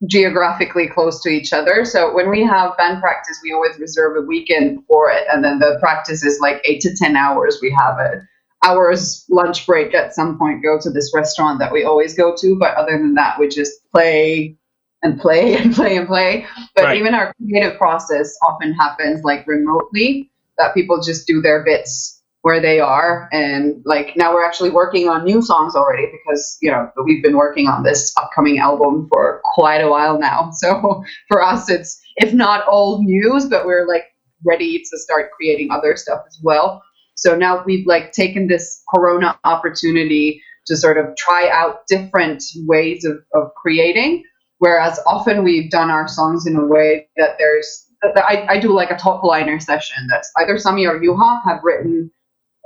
geographically 0.08 0.88
close 0.88 1.22
to 1.24 1.30
each 1.30 1.52
other. 1.52 1.84
So 1.84 2.14
when 2.14 2.30
we 2.30 2.44
have 2.44 2.78
band 2.78 3.02
practice, 3.02 3.40
we 3.44 3.52
always 3.52 3.78
reserve 3.80 4.16
a 4.18 4.22
weekend 4.22 4.84
for 4.88 5.10
it, 5.12 5.26
and 5.32 5.44
then 5.44 5.60
the 5.60 5.78
practice 5.80 6.24
is 6.24 6.40
like 6.40 6.62
eight 6.66 6.82
to 6.82 6.96
ten 6.96 7.16
hours. 7.16 7.60
We 7.62 7.72
have 7.72 7.98
a 8.00 8.22
hours 8.64 9.26
lunch 9.30 9.66
break 9.66 9.94
at 9.94 10.14
some 10.14 10.38
point. 10.38 10.64
Go 10.64 10.80
to 10.82 10.90
this 10.90 11.12
restaurant 11.14 11.60
that 11.60 11.72
we 11.72 11.84
always 11.84 12.16
go 12.16 12.36
to, 12.38 12.58
but 12.58 12.76
other 12.76 12.98
than 12.98 13.14
that, 13.16 13.40
we 13.40 13.48
just 13.48 13.74
play 13.92 14.58
and 15.04 15.20
play 15.20 15.56
and 15.58 15.74
play 15.74 15.98
and 15.98 16.08
play. 16.08 16.46
But 16.76 16.86
Right. 16.86 16.98
even 16.98 17.14
our 17.14 17.34
creative 17.36 17.78
process 17.78 18.36
often 18.48 18.74
happens 18.74 19.24
like 19.24 19.46
remotely 19.48 20.32
that 20.58 20.74
people 20.74 21.02
just 21.02 21.28
do 21.28 21.42
their 21.42 21.64
bits 21.64 22.19
where 22.42 22.62
they 22.62 22.80
are. 22.80 23.28
And 23.32 23.82
like 23.86 24.16
now 24.16 24.34
we're 24.34 24.46
actually 24.46 24.70
working 24.70 25.10
on 25.10 25.24
new 25.26 25.42
songs 25.42 25.76
already 25.76 26.08
because 26.12 26.58
you 26.62 26.72
know 26.72 26.90
we've 27.04 27.24
been 27.24 27.38
working 27.38 27.68
on 27.68 27.84
this 27.84 28.14
upcoming 28.18 28.60
album 28.60 29.08
for 29.12 29.42
quite 29.44 29.82
a 29.82 29.90
while 29.90 30.20
now. 30.20 30.52
So 30.60 31.04
for 31.28 31.44
us 31.44 31.70
it's 31.70 32.00
if 32.18 32.34
not 32.34 32.68
old 32.68 33.04
news 33.04 33.46
but 33.46 33.66
we're 33.66 33.88
like 33.88 34.06
ready 34.46 34.80
to 34.80 34.98
start 34.98 35.32
creating 35.32 35.72
other 35.72 35.96
stuff 35.96 36.22
as 36.28 36.40
well. 36.44 36.82
So 37.16 37.36
now 37.36 37.64
we've 37.66 37.86
like 37.86 38.14
taken 38.14 38.48
this 38.48 38.82
corona 38.94 39.38
opportunity 39.44 40.42
to 40.68 40.78
sort 40.78 40.98
of 40.98 41.16
try 41.18 41.50
out 41.50 41.88
different 41.88 42.44
ways 42.66 43.04
of, 43.04 43.18
of 43.34 43.52
creating 43.56 44.24
whereas 44.60 45.00
often 45.06 45.44
we've 45.44 45.72
done 45.72 45.90
our 45.90 46.08
songs 46.08 46.46
in 46.46 46.56
a 46.56 46.66
way 46.66 47.08
that 47.18 47.38
there's 47.38 47.86
I, 48.16 48.46
I 48.48 48.60
do 48.60 48.72
like 48.72 48.92
a 48.92 48.96
top 48.96 49.24
liner 49.26 49.60
session 49.60 50.08
that's 50.10 50.32
either 50.38 50.58
Sami 50.58 50.86
or 50.86 51.00
Juha 51.00 51.42
have 51.44 51.60
written 51.64 52.10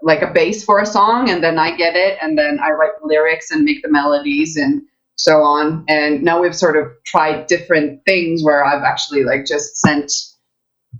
like 0.03 0.21
a 0.21 0.31
bass 0.31 0.63
for 0.63 0.79
a 0.79 0.85
song 0.85 1.29
and 1.29 1.43
then 1.43 1.57
I 1.57 1.75
get 1.75 1.95
it 1.95 2.17
and 2.21 2.37
then 2.37 2.59
I 2.61 2.71
write 2.71 2.91
the 3.01 3.07
lyrics 3.07 3.51
and 3.51 3.63
make 3.63 3.81
the 3.81 3.89
melodies 3.89 4.57
and 4.57 4.81
so 5.15 5.41
on. 5.43 5.85
And 5.87 6.23
now 6.23 6.41
we've 6.41 6.55
sort 6.55 6.75
of 6.77 6.87
tried 7.05 7.47
different 7.47 8.03
things 8.05 8.43
where 8.43 8.65
I've 8.65 8.83
actually 8.83 9.23
like 9.23 9.45
just 9.45 9.77
sent 9.77 10.11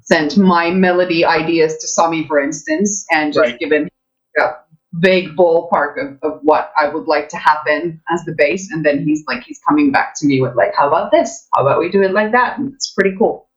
sent 0.01 0.37
my 0.37 0.71
melody 0.71 1.23
ideas 1.25 1.77
to 1.77 1.87
Sami 1.87 2.25
for 2.27 2.39
instance 2.39 3.05
and 3.11 3.33
just 3.33 3.51
Right. 3.51 3.59
given 3.59 3.89
a 4.39 4.51
vague 4.93 5.35
ballpark 5.35 6.01
of, 6.01 6.17
of 6.23 6.39
what 6.41 6.71
I 6.77 6.87
would 6.87 7.07
like 7.07 7.29
to 7.29 7.37
happen 7.37 8.01
as 8.11 8.23
the 8.25 8.33
bass 8.37 8.71
and 8.71 8.85
then 8.85 9.03
he's 9.03 9.23
like 9.27 9.43
he's 9.43 9.59
coming 9.67 9.91
back 9.91 10.13
to 10.19 10.25
me 10.25 10.41
with 10.41 10.55
like 10.55 10.73
how 10.75 10.87
about 10.87 11.11
this? 11.11 11.47
How 11.55 11.61
about 11.63 11.79
we 11.79 11.89
do 11.89 12.01
it 12.01 12.11
like 12.13 12.31
that? 12.31 12.57
And 12.57 12.73
it's 12.73 12.91
pretty 12.93 13.15
cool. 13.17 13.49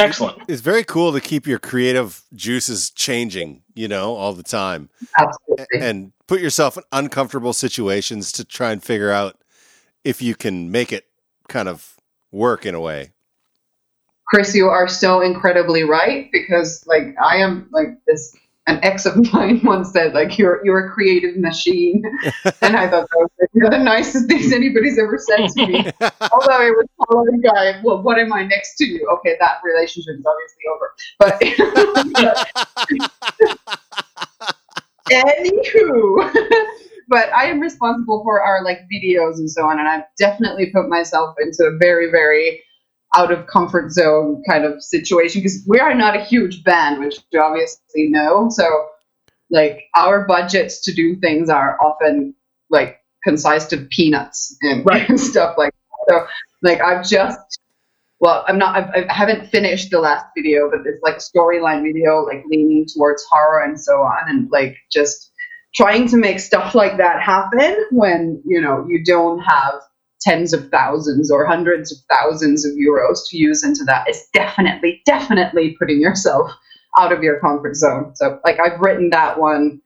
Excellent. 0.00 0.42
It's 0.48 0.62
very 0.62 0.84
cool 0.84 1.12
to 1.12 1.20
keep 1.20 1.46
your 1.46 1.58
creative 1.58 2.22
juices 2.34 2.90
changing, 2.90 3.62
you 3.74 3.88
know, 3.88 4.14
all 4.14 4.32
the 4.32 4.42
time. 4.42 4.88
Absolutely. 5.18 5.80
and 5.80 6.12
put 6.26 6.40
yourself 6.40 6.76
in 6.76 6.84
uncomfortable 6.92 7.52
situations 7.52 8.32
to 8.32 8.44
try 8.44 8.72
and 8.72 8.82
figure 8.82 9.10
out 9.10 9.36
if 10.04 10.22
you 10.22 10.34
can 10.34 10.70
make 10.70 10.92
it 10.92 11.06
kind 11.48 11.68
of 11.68 11.96
work 12.32 12.64
in 12.64 12.74
a 12.74 12.80
way. 12.80 13.10
Chris, 14.26 14.54
you 14.54 14.68
are 14.68 14.86
so 14.86 15.20
incredibly 15.20 15.82
right 15.82 16.30
because 16.32 16.86
like 16.86 17.16
I 17.22 17.38
am 17.38 17.68
like 17.72 17.98
this 18.06 18.34
an 18.70 18.78
ex 18.84 19.04
of 19.06 19.32
mine 19.32 19.60
once 19.64 19.92
said 19.92 20.14
like 20.14 20.38
you're 20.38 20.64
you're 20.64 20.86
a 20.86 20.90
creative 20.90 21.36
machine 21.36 22.02
and 22.62 22.76
I 22.76 22.88
thought 22.88 23.08
that 23.08 23.16
was 23.16 23.30
like, 23.40 23.70
the 23.70 23.78
nicest 23.78 24.28
things 24.28 24.52
anybody's 24.52 24.98
ever 24.98 25.18
said 25.18 25.48
to 25.48 25.66
me. 25.66 25.78
Although 26.00 26.62
it 26.62 26.76
was 26.76 26.86
following 27.08 27.40
guy, 27.40 27.80
well 27.82 28.02
what 28.02 28.18
am 28.18 28.32
I 28.32 28.44
next 28.44 28.76
to 28.76 28.86
you? 28.86 29.06
Okay, 29.18 29.36
that 29.40 29.60
relationship 29.64 30.16
is 30.18 30.24
obviously 30.26 30.64
over. 30.72 30.94
But 31.18 31.40
anywho 35.10 36.30
but 37.08 37.28
I 37.32 37.46
am 37.46 37.58
responsible 37.58 38.22
for 38.22 38.40
our 38.40 38.62
like 38.64 38.82
videos 38.92 39.38
and 39.38 39.50
so 39.50 39.64
on 39.64 39.80
and 39.80 39.88
I've 39.88 40.04
definitely 40.16 40.70
put 40.70 40.88
myself 40.88 41.34
into 41.40 41.64
a 41.64 41.76
very, 41.76 42.08
very 42.10 42.62
out 43.16 43.32
of 43.32 43.46
comfort 43.46 43.90
zone 43.92 44.42
kind 44.48 44.64
of 44.64 44.82
situation 44.82 45.40
because 45.40 45.64
we 45.66 45.78
are 45.80 45.94
not 45.94 46.16
a 46.16 46.24
huge 46.24 46.62
band, 46.62 47.00
which 47.00 47.18
you 47.32 47.40
obviously 47.40 48.08
know. 48.08 48.48
So, 48.50 48.64
like, 49.50 49.84
our 49.96 50.26
budgets 50.26 50.80
to 50.82 50.94
do 50.94 51.16
things 51.16 51.48
are 51.48 51.76
often 51.80 52.34
like 52.70 53.00
concise 53.24 53.66
to 53.66 53.78
peanuts 53.90 54.56
and, 54.62 54.84
Right. 54.86 55.18
stuff 55.18 55.56
like 55.58 55.74
that. 56.06 56.14
So, 56.14 56.26
like, 56.62 56.80
I've 56.80 57.06
just, 57.06 57.58
well, 58.20 58.44
I'm 58.46 58.58
not, 58.58 58.76
I've, 58.76 59.06
I 59.08 59.12
haven't 59.12 59.48
finished 59.48 59.90
the 59.90 59.98
last 60.00 60.26
video, 60.36 60.70
but 60.70 60.80
it's 60.86 61.02
like 61.02 61.16
a 61.16 61.18
storyline 61.18 61.82
video, 61.82 62.22
like 62.22 62.44
leaning 62.48 62.86
towards 62.94 63.24
horror 63.30 63.64
and 63.64 63.80
so 63.80 64.02
on, 64.02 64.28
and 64.28 64.48
like 64.50 64.76
just 64.92 65.32
trying 65.74 66.08
to 66.08 66.16
make 66.16 66.38
stuff 66.38 66.74
like 66.74 66.96
that 66.98 67.22
happen 67.22 67.86
when, 67.90 68.42
you 68.44 68.60
know, 68.60 68.84
you 68.88 69.04
don't 69.04 69.38
have 69.40 69.74
tens 70.20 70.52
of 70.52 70.68
thousands 70.70 71.30
or 71.30 71.46
hundreds 71.46 71.92
of 71.92 71.98
thousands 72.10 72.64
of 72.64 72.72
euros 72.72 73.18
to 73.28 73.36
use 73.36 73.64
into 73.64 73.84
that 73.84 74.08
is 74.08 74.28
definitely, 74.32 75.02
definitely 75.06 75.76
putting 75.78 76.00
yourself 76.00 76.50
out 76.98 77.12
of 77.12 77.22
your 77.22 77.40
comfort 77.40 77.76
zone. 77.76 78.12
So, 78.14 78.38
like, 78.44 78.58
I've 78.60 78.80
written 78.80 79.10
that 79.10 79.38
one. 79.38 79.80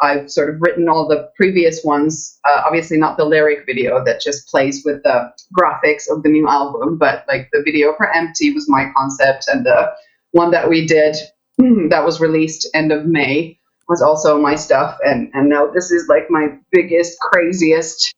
I've 0.00 0.30
sort 0.30 0.50
of 0.50 0.60
written 0.60 0.88
all 0.88 1.08
the 1.08 1.30
previous 1.36 1.82
ones. 1.82 2.38
Uh, 2.48 2.62
obviously, 2.64 2.98
not 2.98 3.16
the 3.16 3.24
lyric 3.24 3.66
video 3.66 4.04
that 4.04 4.20
just 4.20 4.48
plays 4.48 4.82
with 4.84 5.02
the 5.02 5.32
graphics 5.58 6.04
of 6.10 6.22
the 6.22 6.28
new 6.28 6.48
album, 6.48 6.98
but 6.98 7.24
like 7.26 7.48
the 7.52 7.62
video 7.64 7.94
for 7.96 8.14
Empty 8.14 8.52
was 8.52 8.68
my 8.68 8.90
concept, 8.96 9.48
and 9.48 9.66
the 9.66 9.90
one 10.32 10.52
that 10.52 10.68
we 10.68 10.86
did 10.86 11.16
that 11.90 12.04
was 12.04 12.20
released 12.20 12.68
end 12.74 12.92
of 12.92 13.06
May 13.06 13.58
was 13.88 14.02
also 14.02 14.40
my 14.40 14.54
stuff. 14.54 14.98
And 15.02 15.30
and 15.34 15.48
now 15.48 15.66
this 15.66 15.90
is 15.90 16.06
like 16.08 16.30
my 16.30 16.48
biggest, 16.70 17.18
craziest 17.18 18.14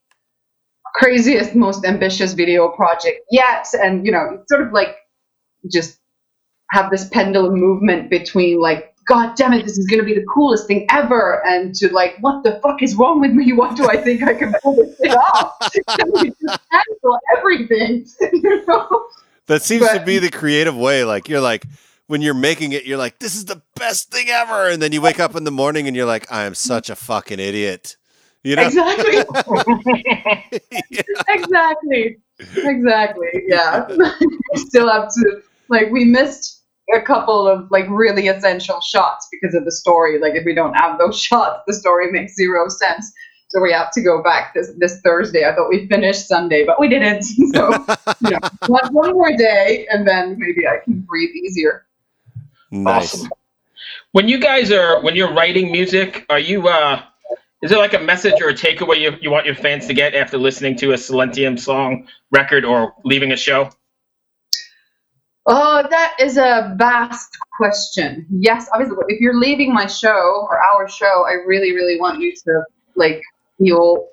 craziest, 0.95 1.55
most 1.55 1.85
ambitious 1.85 2.33
video 2.33 2.69
project 2.69 3.21
yet. 3.31 3.67
And, 3.75 4.05
you 4.05 4.13
know, 4.13 4.43
sort 4.49 4.63
of 4.63 4.73
like 4.73 4.97
just 5.71 5.99
have 6.71 6.91
this 6.91 7.09
pendulum 7.09 7.55
movement 7.55 8.11
between 8.11 8.61
like, 8.61 8.95
God 9.07 9.35
damn 9.35 9.53
it, 9.53 9.65
this 9.65 9.77
is 9.77 9.87
going 9.87 9.99
to 9.99 10.05
be 10.05 10.15
the 10.15 10.25
coolest 10.33 10.69
thing 10.69 10.87
ever, 10.89 11.43
and 11.45 11.75
to 11.77 11.93
like, 11.93 12.17
what 12.21 12.45
the 12.45 12.61
fuck 12.63 12.81
is 12.81 12.95
wrong 12.95 13.21
with 13.21 13.33
me? 13.33 13.53
What 13.53 13.77
do 13.77 13.89
I 13.89 13.97
think 13.97 14.23
I 14.23 14.35
can 14.35 14.55
pull 14.63 14.77
this 14.77 14.97
thing 14.99 15.11
off? 15.11 15.73
Can 15.89 16.13
we 16.13 16.29
just 16.29 16.61
cancel 16.71 17.19
everything? 17.37 18.07
you 18.33 18.65
know? 18.67 19.07
That 19.47 19.63
seems 19.63 19.89
to 19.91 20.01
be 20.05 20.19
the 20.19 20.31
creative 20.31 20.77
way. 20.77 21.03
Like 21.03 21.29
you're 21.29 21.41
like 21.41 21.67
when 22.07 22.23
you're 22.23 22.35
making 22.35 22.73
it, 22.73 22.87
you're 22.87 22.99
like, 22.99 23.21
this 23.21 23.37
is 23.37 23.45
the 23.45 23.63
best 23.77 24.11
thing 24.11 24.29
ever. 24.29 24.69
And 24.69 24.83
then 24.83 24.93
you 24.93 25.01
wake 25.01 25.21
up 25.21 25.37
in 25.37 25.45
the 25.45 25.51
morning 25.51 25.87
and 25.87 25.97
you're 25.97 26.07
like, 26.07 26.31
I 26.31 26.43
am 26.43 26.55
such 26.55 26.91
a 26.91 26.97
fucking 26.97 27.39
idiot. 27.39 27.97
You 28.43 28.57
know? 28.57 28.67
Exactly. 28.67 29.17
Yeah. 29.17 30.43
exactly. 31.29 32.19
Exactly. 32.57 33.29
Yeah. 33.47 33.87
we 34.53 34.59
still 34.59 34.91
have 34.91 35.09
to 35.13 35.43
like 35.69 35.91
we 35.91 36.05
missed 36.05 36.63
a 36.95 37.01
couple 37.01 37.47
of 37.47 37.71
like 37.71 37.87
really 37.89 38.29
essential 38.29 38.81
shots 38.81 39.29
because 39.31 39.55
of 39.55 39.65
the 39.65 39.73
story. 39.73 40.19
Like 40.19 40.35
if 40.35 40.45
we 40.45 40.55
don't 40.55 40.75
have 40.75 40.99
those 40.99 41.21
shots, 41.23 41.63
the 41.67 41.75
story 41.75 42.11
makes 42.11 42.35
zero 42.35 42.69
sense. 42.69 43.13
So 43.49 43.61
we 43.61 43.73
have 43.73 43.91
to 43.93 44.01
go 44.01 44.23
back 44.23 44.55
this 44.55 44.73
this 44.79 45.01
Thursday. 45.01 45.45
I 45.45 45.55
thought 45.55 45.69
we 45.69 45.89
finished 45.89 46.29
Sunday, 46.29 46.65
but 46.65 46.79
we 46.79 46.89
didn't. 46.89 47.25
So 47.25 47.73
you 48.21 48.31
know, 48.31 48.39
one, 48.69 48.95
one 48.95 49.13
more 49.13 49.37
day, 49.37 49.89
and 49.91 50.07
then 50.07 50.37
maybe 50.39 50.69
I 50.69 50.79
can 50.85 51.01
breathe 51.01 51.35
easier. 51.35 51.85
nice. 52.71 53.15
Awesome. 53.15 53.31
When 54.13 54.29
you 54.29 54.39
guys 54.39 54.71
are 54.71 55.03
when 55.03 55.17
you're 55.17 55.35
writing 55.35 55.73
music, 55.73 56.27
are 56.31 56.39
you 56.39 56.69
uh 56.69 57.03
is 57.63 57.71
there 57.71 57.79
like 57.79 57.95
a 57.95 58.01
message 58.01 58.41
or 58.41 58.49
a 58.49 58.55
takeaway 58.55 59.01
you, 59.01 59.17
you 59.21 59.31
want 59.31 59.45
your 59.45 59.55
fans 59.55 59.87
to 59.87 59.95
get 59.95 60.15
after 60.15 60.39
listening 60.39 60.77
to 60.77 60.93
a 60.93 60.97
Silentium 60.97 61.59
song, 61.59 62.07
record, 62.31 62.65
or 62.65 62.95
leaving 63.05 63.33
a 63.33 63.37
show? 63.37 63.71
Oh, 65.47 65.87
that 65.91 66.17
is 66.21 66.37
a 66.37 66.75
vast 66.79 67.37
question. 67.57 68.27
Yes, 68.31 68.69
obviously, 68.73 68.97
if 69.09 69.21
you're 69.21 69.39
leaving 69.39 69.73
my 69.75 69.87
show 69.87 70.47
or 70.49 70.59
our 70.59 70.89
show, 70.89 71.27
I 71.27 71.33
really, 71.47 71.73
really 71.73 72.01
want 72.01 72.21
you 72.21 72.33
to 72.45 72.63
like 72.97 73.21
feel 73.59 74.07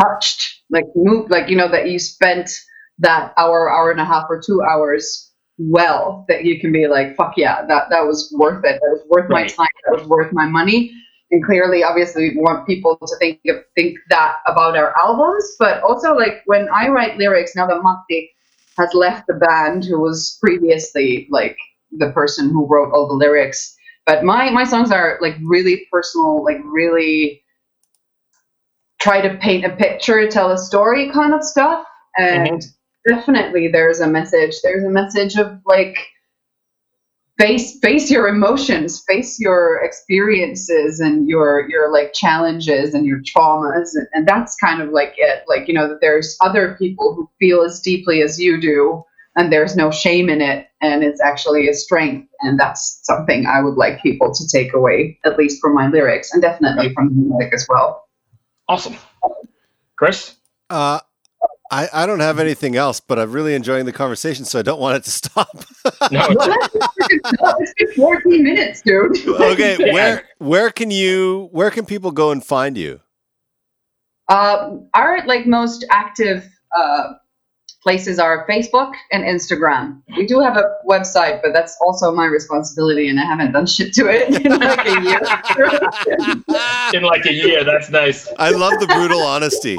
touched, 0.00 0.62
like 0.70 0.84
move, 0.94 1.30
like 1.30 1.48
you 1.48 1.56
know 1.56 1.68
that 1.68 1.90
you 1.90 1.98
spent 1.98 2.50
that 2.98 3.34
hour, 3.36 3.70
hour 3.70 3.90
and 3.90 4.00
a 4.00 4.04
half, 4.04 4.26
or 4.30 4.40
two 4.40 4.62
hours 4.62 5.30
well. 5.58 6.24
That 6.28 6.44
you 6.44 6.60
can 6.60 6.72
be 6.72 6.86
like, 6.86 7.16
fuck 7.16 7.34
yeah, 7.36 7.66
that 7.66 7.90
that 7.90 8.06
was 8.06 8.32
worth 8.38 8.64
it. 8.64 8.80
That 8.80 8.90
was 8.90 9.02
worth 9.08 9.28
my 9.28 9.46
time. 9.46 9.68
That 9.86 9.98
was 9.98 10.06
worth 10.06 10.32
my 10.32 10.46
money. 10.46 10.92
And 11.32 11.42
clearly, 11.42 11.82
obviously, 11.82 12.28
we 12.28 12.36
want 12.36 12.66
people 12.66 12.98
to 12.98 13.16
think 13.18 13.40
of, 13.48 13.64
think 13.74 13.96
that 14.10 14.36
about 14.46 14.76
our 14.76 14.94
albums, 14.98 15.56
but 15.58 15.82
also 15.82 16.14
like 16.14 16.42
when 16.44 16.68
I 16.68 16.88
write 16.88 17.16
lyrics 17.16 17.56
now 17.56 17.66
that 17.66 17.82
Matti 17.82 18.30
has 18.76 18.92
left 18.92 19.26
the 19.26 19.34
band 19.34 19.84
who 19.84 19.98
was 19.98 20.38
previously 20.42 21.26
like 21.30 21.56
the 21.90 22.10
person 22.10 22.50
who 22.50 22.66
wrote 22.66 22.92
all 22.92 23.08
the 23.08 23.14
lyrics. 23.14 23.74
But 24.04 24.24
my 24.24 24.50
my 24.50 24.64
songs 24.64 24.90
are 24.92 25.18
like 25.22 25.36
really 25.42 25.86
personal 25.90 26.44
like 26.44 26.60
really 26.64 27.42
try 29.00 29.22
to 29.22 29.36
paint 29.38 29.64
a 29.64 29.70
picture 29.70 30.28
tell 30.28 30.52
a 30.52 30.58
story 30.58 31.10
kind 31.12 31.32
of 31.32 31.42
stuff. 31.42 31.84
And 32.18 32.60
mm-hmm. 32.60 33.14
definitely 33.14 33.68
there's 33.68 34.00
a 34.00 34.06
message 34.06 34.56
there's 34.62 34.84
a 34.84 34.90
message 34.90 35.36
of 35.36 35.60
like 35.64 35.96
face 37.42 37.78
face 37.80 38.10
your 38.10 38.28
emotions 38.28 39.02
face 39.08 39.40
your 39.40 39.80
experiences 39.82 41.00
and 41.00 41.28
your 41.28 41.68
your 41.68 41.92
like 41.92 42.12
challenges 42.12 42.94
and 42.94 43.06
your 43.06 43.20
traumas 43.20 43.90
and, 43.94 44.06
and 44.12 44.28
that's 44.28 44.54
kind 44.56 44.80
of 44.80 44.90
like 44.90 45.14
it 45.16 45.42
like 45.48 45.66
you 45.66 45.74
know 45.74 45.88
that 45.88 46.00
there's 46.00 46.36
other 46.40 46.76
people 46.78 47.14
who 47.14 47.28
feel 47.38 47.62
as 47.62 47.80
deeply 47.80 48.22
as 48.22 48.38
you 48.38 48.60
do 48.60 49.02
and 49.34 49.52
there's 49.52 49.76
no 49.76 49.90
shame 49.90 50.28
in 50.28 50.40
it 50.40 50.68
and 50.80 51.02
it's 51.02 51.20
actually 51.20 51.68
a 51.68 51.74
strength 51.74 52.28
and 52.40 52.60
that's 52.60 53.00
something 53.02 53.46
i 53.46 53.60
would 53.60 53.76
like 53.76 54.02
people 54.02 54.32
to 54.32 54.46
take 54.46 54.72
away 54.72 55.18
at 55.24 55.36
least 55.36 55.60
from 55.60 55.74
my 55.74 55.88
lyrics 55.88 56.32
and 56.32 56.42
definitely 56.42 56.92
from 56.94 57.08
the 57.08 57.14
music 57.14 57.52
as 57.52 57.66
well 57.68 58.02
Awesome. 58.68 58.96
Chris? 59.96 60.36
Uh, 60.70 61.00
I, 61.72 61.88
I 61.94 62.06
don't 62.06 62.20
have 62.20 62.38
anything 62.38 62.76
else, 62.76 63.00
but 63.00 63.18
I'm 63.18 63.32
really 63.32 63.54
enjoying 63.54 63.86
the 63.86 63.94
conversation, 63.94 64.44
so 64.44 64.58
I 64.58 64.62
don't 64.62 64.78
want 64.78 64.98
it 64.98 65.04
to 65.04 65.10
stop. 65.22 65.48
No, 66.12 66.26
well, 66.28 66.48
that's 66.48 66.72
just 66.74 66.90
freaking 67.00 67.38
tough. 67.40 67.56
it's 67.60 67.74
been 67.78 67.92
14 67.94 68.44
minutes 68.44 68.82
dude 68.82 69.26
okay, 69.40 69.76
where 69.92 70.24
where 70.38 70.70
can 70.70 70.90
you 70.90 71.48
where 71.50 71.70
can 71.70 71.86
people 71.86 72.10
go 72.10 72.30
and 72.30 72.44
find 72.44 72.76
you? 72.76 73.00
Uh, 74.28 74.76
our 74.92 75.26
like 75.26 75.46
most 75.46 75.86
active 75.90 76.46
uh, 76.76 77.14
places 77.82 78.18
are 78.18 78.46
Facebook 78.46 78.92
and 79.10 79.24
Instagram. 79.24 80.02
We 80.14 80.26
do 80.26 80.40
have 80.40 80.58
a 80.58 80.64
website, 80.86 81.40
but 81.42 81.54
that's 81.54 81.78
also 81.80 82.12
my 82.12 82.26
responsibility, 82.26 83.08
and 83.08 83.18
I 83.18 83.24
haven't 83.24 83.52
done 83.52 83.64
shit 83.64 83.94
to 83.94 84.08
it 84.08 84.44
in 84.44 84.58
like 84.58 84.86
a 84.86 85.00
year. 85.00 85.20
in 86.92 87.02
like 87.02 87.24
a 87.24 87.32
year. 87.32 87.64
That's 87.64 87.88
nice. 87.88 88.28
I 88.38 88.50
love 88.50 88.78
the 88.78 88.86
brutal 88.88 89.22
honesty. 89.22 89.78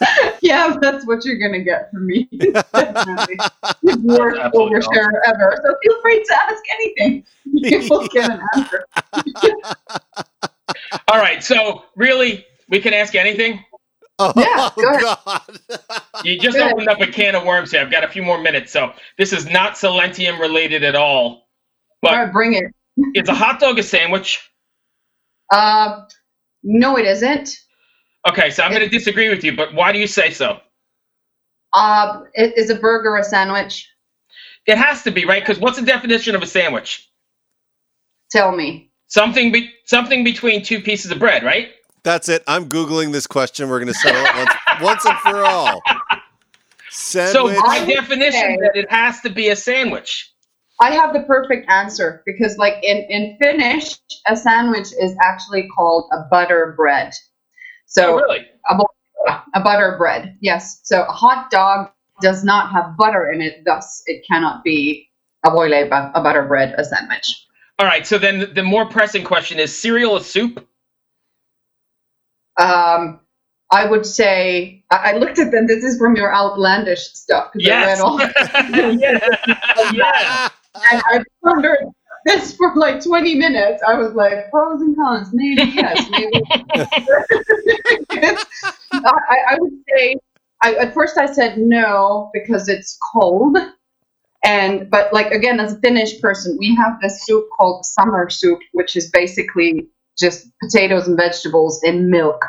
yeah, 0.42 0.76
that's 0.80 1.06
what 1.06 1.24
you're 1.24 1.38
gonna 1.38 1.62
get 1.64 1.90
from 1.90 2.06
me. 2.06 2.28
Definitely, 2.76 3.44
the 3.82 3.96
worst 4.04 4.40
Absolutely 4.40 4.80
overshare 4.80 5.10
ever. 5.26 5.58
So 5.64 5.74
feel 5.82 6.02
free 6.02 6.24
to 6.24 6.34
ask 6.36 6.62
anything. 6.74 7.24
You 7.44 7.86
will 7.88 8.06
get 8.08 8.30
an 8.30 8.40
answer. 8.56 8.84
All 11.08 11.18
right. 11.18 11.42
So 11.42 11.84
really, 11.96 12.46
we 12.68 12.80
can 12.80 12.94
ask 12.94 13.14
anything. 13.14 13.64
Oh, 14.18 14.32
Yeah, 14.34 14.70
go 14.80 14.90
ahead. 14.90 15.08
God. 15.26 15.42
You 16.24 16.38
just 16.38 16.58
Good. 16.58 16.72
opened 16.72 16.88
up 16.88 17.00
a 17.00 17.06
can 17.06 17.34
of 17.34 17.44
worms 17.44 17.70
here. 17.72 17.80
I've 17.82 17.90
got 17.90 18.04
a 18.04 18.08
few 18.08 18.22
more 18.22 18.40
minutes, 18.40 18.72
so 18.72 18.92
this 19.18 19.32
is 19.32 19.48
not 19.48 19.74
Silentium 19.74 20.38
related 20.40 20.84
at 20.84 20.96
all. 20.96 21.48
All 22.08 22.10
But 22.10 22.12
right, 22.16 22.32
bring 22.32 22.54
it. 22.54 22.64
is 23.14 23.28
a 23.28 23.34
hot 23.34 23.60
dog 23.60 23.78
a 23.78 23.82
sandwich? 23.82 24.40
Uh, 25.52 26.02
no, 26.62 26.98
it 26.98 27.06
isn't. 27.06 27.50
Okay, 28.26 28.50
so 28.50 28.62
I'm 28.62 28.70
going 28.72 28.82
to 28.82 28.88
disagree 28.88 29.28
with 29.28 29.44
you, 29.44 29.56
but 29.56 29.74
why 29.74 29.92
do 29.92 29.98
you 29.98 30.06
say 30.06 30.30
so? 30.30 30.58
Uh, 31.72 32.22
it 32.34 32.56
is 32.56 32.70
a 32.70 32.74
burger 32.74 33.16
a 33.16 33.24
sandwich? 33.24 33.88
It 34.66 34.76
has 34.76 35.02
to 35.04 35.10
be 35.10 35.24
right 35.24 35.42
because 35.42 35.58
what's 35.60 35.78
the 35.78 35.86
definition 35.86 36.34
of 36.34 36.42
a 36.42 36.46
sandwich? 36.46 37.08
Tell 38.30 38.52
me. 38.52 38.90
Something 39.06 39.52
be- 39.52 39.70
something 39.86 40.24
between 40.24 40.62
two 40.62 40.80
pieces 40.80 41.10
of 41.10 41.18
bread, 41.18 41.42
right? 41.42 41.68
That's 42.02 42.28
it. 42.28 42.42
I'm 42.46 42.68
googling 42.68 43.12
this 43.12 43.26
question. 43.26 43.68
We're 43.68 43.78
going 43.78 43.92
to 43.92 43.94
settle 43.94 44.22
it 44.22 44.36
once, 44.36 44.54
once 44.82 45.04
and 45.04 45.16
for 45.18 45.44
all. 45.44 45.82
So 46.90 47.32
Sandwich. 47.32 47.60
by 47.62 47.76
I 47.78 47.86
definition, 47.86 48.32
say- 48.32 48.58
that 48.60 48.72
it 48.74 48.90
has 48.90 49.20
to 49.20 49.30
be 49.30 49.48
a 49.48 49.56
sandwich. 49.56 50.32
I 50.80 50.92
have 50.92 51.12
the 51.12 51.22
perfect 51.22 51.68
answer 51.68 52.22
because, 52.24 52.56
like 52.56 52.74
in 52.84 52.98
in 53.08 53.36
Finnish, 53.42 53.96
a 54.28 54.36
sandwich 54.36 54.86
is 55.00 55.16
actually 55.22 55.66
called 55.76 56.08
a 56.12 56.20
butter 56.30 56.74
bread. 56.76 57.12
Oh, 57.88 57.92
So 58.02 58.16
really? 58.16 58.46
a 59.54 59.60
butter 59.60 59.96
bread, 59.98 60.36
yes. 60.40 60.80
So 60.84 61.02
a 61.02 61.12
hot 61.12 61.50
dog 61.50 61.90
does 62.20 62.44
not 62.44 62.70
have 62.72 62.96
butter 62.96 63.30
in 63.30 63.40
it, 63.40 63.64
thus 63.64 64.02
it 64.06 64.24
cannot 64.26 64.64
be 64.64 65.08
a 65.44 65.50
voileipä, 65.50 66.10
a 66.14 66.22
butter 66.22 66.46
bread, 66.46 66.74
a 66.78 66.84
sandwich. 66.84 67.46
All 67.78 67.86
right. 67.86 68.06
So 68.06 68.18
then 68.18 68.52
the 68.54 68.62
more 68.62 68.86
pressing 68.86 69.24
question 69.24 69.58
is: 69.58 69.76
cereal 69.76 70.16
a 70.16 70.20
soup? 70.22 70.66
Um, 72.58 73.20
I 73.70 73.86
would 73.86 74.04
say 74.04 74.84
I, 74.90 75.12
looked 75.12 75.38
at 75.38 75.52
them. 75.52 75.66
This 75.66 75.84
is 75.84 75.96
from 75.96 76.16
your 76.16 76.34
outlandish 76.34 77.12
stuff 77.12 77.50
because 77.52 77.68
I 77.68 77.86
read 77.86 78.00
all. 78.00 78.20
yeah. 78.98 79.18
yeah. 79.92 80.48
and 80.90 81.02
I 81.06 81.22
pondered 81.44 81.78
this 82.28 82.56
for 82.56 82.74
like 82.76 83.02
20 83.02 83.34
minutes. 83.34 83.82
I 83.86 83.94
was 83.94 84.12
like, 84.14 84.50
pros 84.50 84.80
and 84.80 84.96
cons, 84.96 85.28
maybe 85.32 85.70
yes, 85.74 86.08
maybe. 86.10 86.42
I, 88.92 89.36
I 89.50 89.56
would 89.58 89.72
say, 89.88 90.16
I, 90.62 90.74
at 90.74 90.94
first 90.94 91.18
I 91.18 91.26
said 91.26 91.58
no 91.58 92.30
because 92.32 92.68
it's 92.68 92.98
cold. 93.12 93.56
And, 94.44 94.90
but 94.90 95.12
like, 95.12 95.32
again, 95.32 95.60
as 95.60 95.74
a 95.74 95.80
Finnish 95.80 96.20
person, 96.20 96.56
we 96.58 96.74
have 96.76 97.00
this 97.02 97.24
soup 97.24 97.46
called 97.56 97.84
summer 97.84 98.30
soup, 98.30 98.60
which 98.72 98.96
is 98.96 99.10
basically 99.10 99.88
just 100.18 100.48
potatoes 100.62 101.08
and 101.08 101.16
vegetables 101.16 101.80
in 101.82 102.10
milk. 102.10 102.44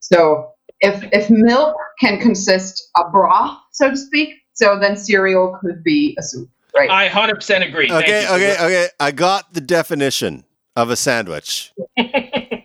So 0.00 0.50
if, 0.80 1.02
if 1.12 1.30
milk 1.30 1.76
can 2.00 2.20
consist 2.20 2.90
of 2.96 3.12
broth, 3.12 3.58
so 3.72 3.90
to 3.90 3.96
speak, 3.96 4.34
so 4.52 4.78
then 4.78 4.96
cereal 4.96 5.58
could 5.60 5.82
be 5.82 6.16
a 6.18 6.22
soup, 6.22 6.48
right? 6.76 6.90
I 6.90 7.08
100% 7.08 7.68
agree. 7.68 7.88
Thank 7.88 8.04
Okay, 8.04 8.22
you. 8.22 8.28
okay, 8.28 8.52
okay. 8.64 8.88
I 9.00 9.10
got 9.10 9.54
the 9.54 9.60
definition 9.60 10.44
of 10.76 10.90
a 10.90 10.96
sandwich 10.96 11.72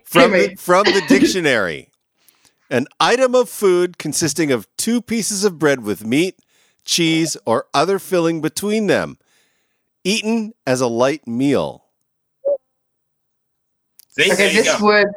from 0.04 0.32
the, 0.32 0.56
from 0.58 0.84
the 0.86 1.04
dictionary. 1.08 1.92
An 2.72 2.88
item 3.00 3.34
of 3.34 3.50
food 3.50 3.98
consisting 3.98 4.52
of 4.52 4.68
two 4.78 5.02
pieces 5.02 5.44
of 5.44 5.58
bread 5.58 5.84
with 5.84 6.06
meat, 6.06 6.36
cheese, 6.86 7.36
or 7.46 7.66
other 7.74 7.98
filling 7.98 8.42
between 8.42 8.88
them, 8.88 9.18
eaten 10.04 10.54
as 10.68 10.80
a 10.82 10.88
light 10.88 11.28
meal. 11.28 11.86
See, 14.10 14.32
Okay, 14.32 14.54
this 14.54 14.78
go. 14.78 14.86
would 14.86 15.08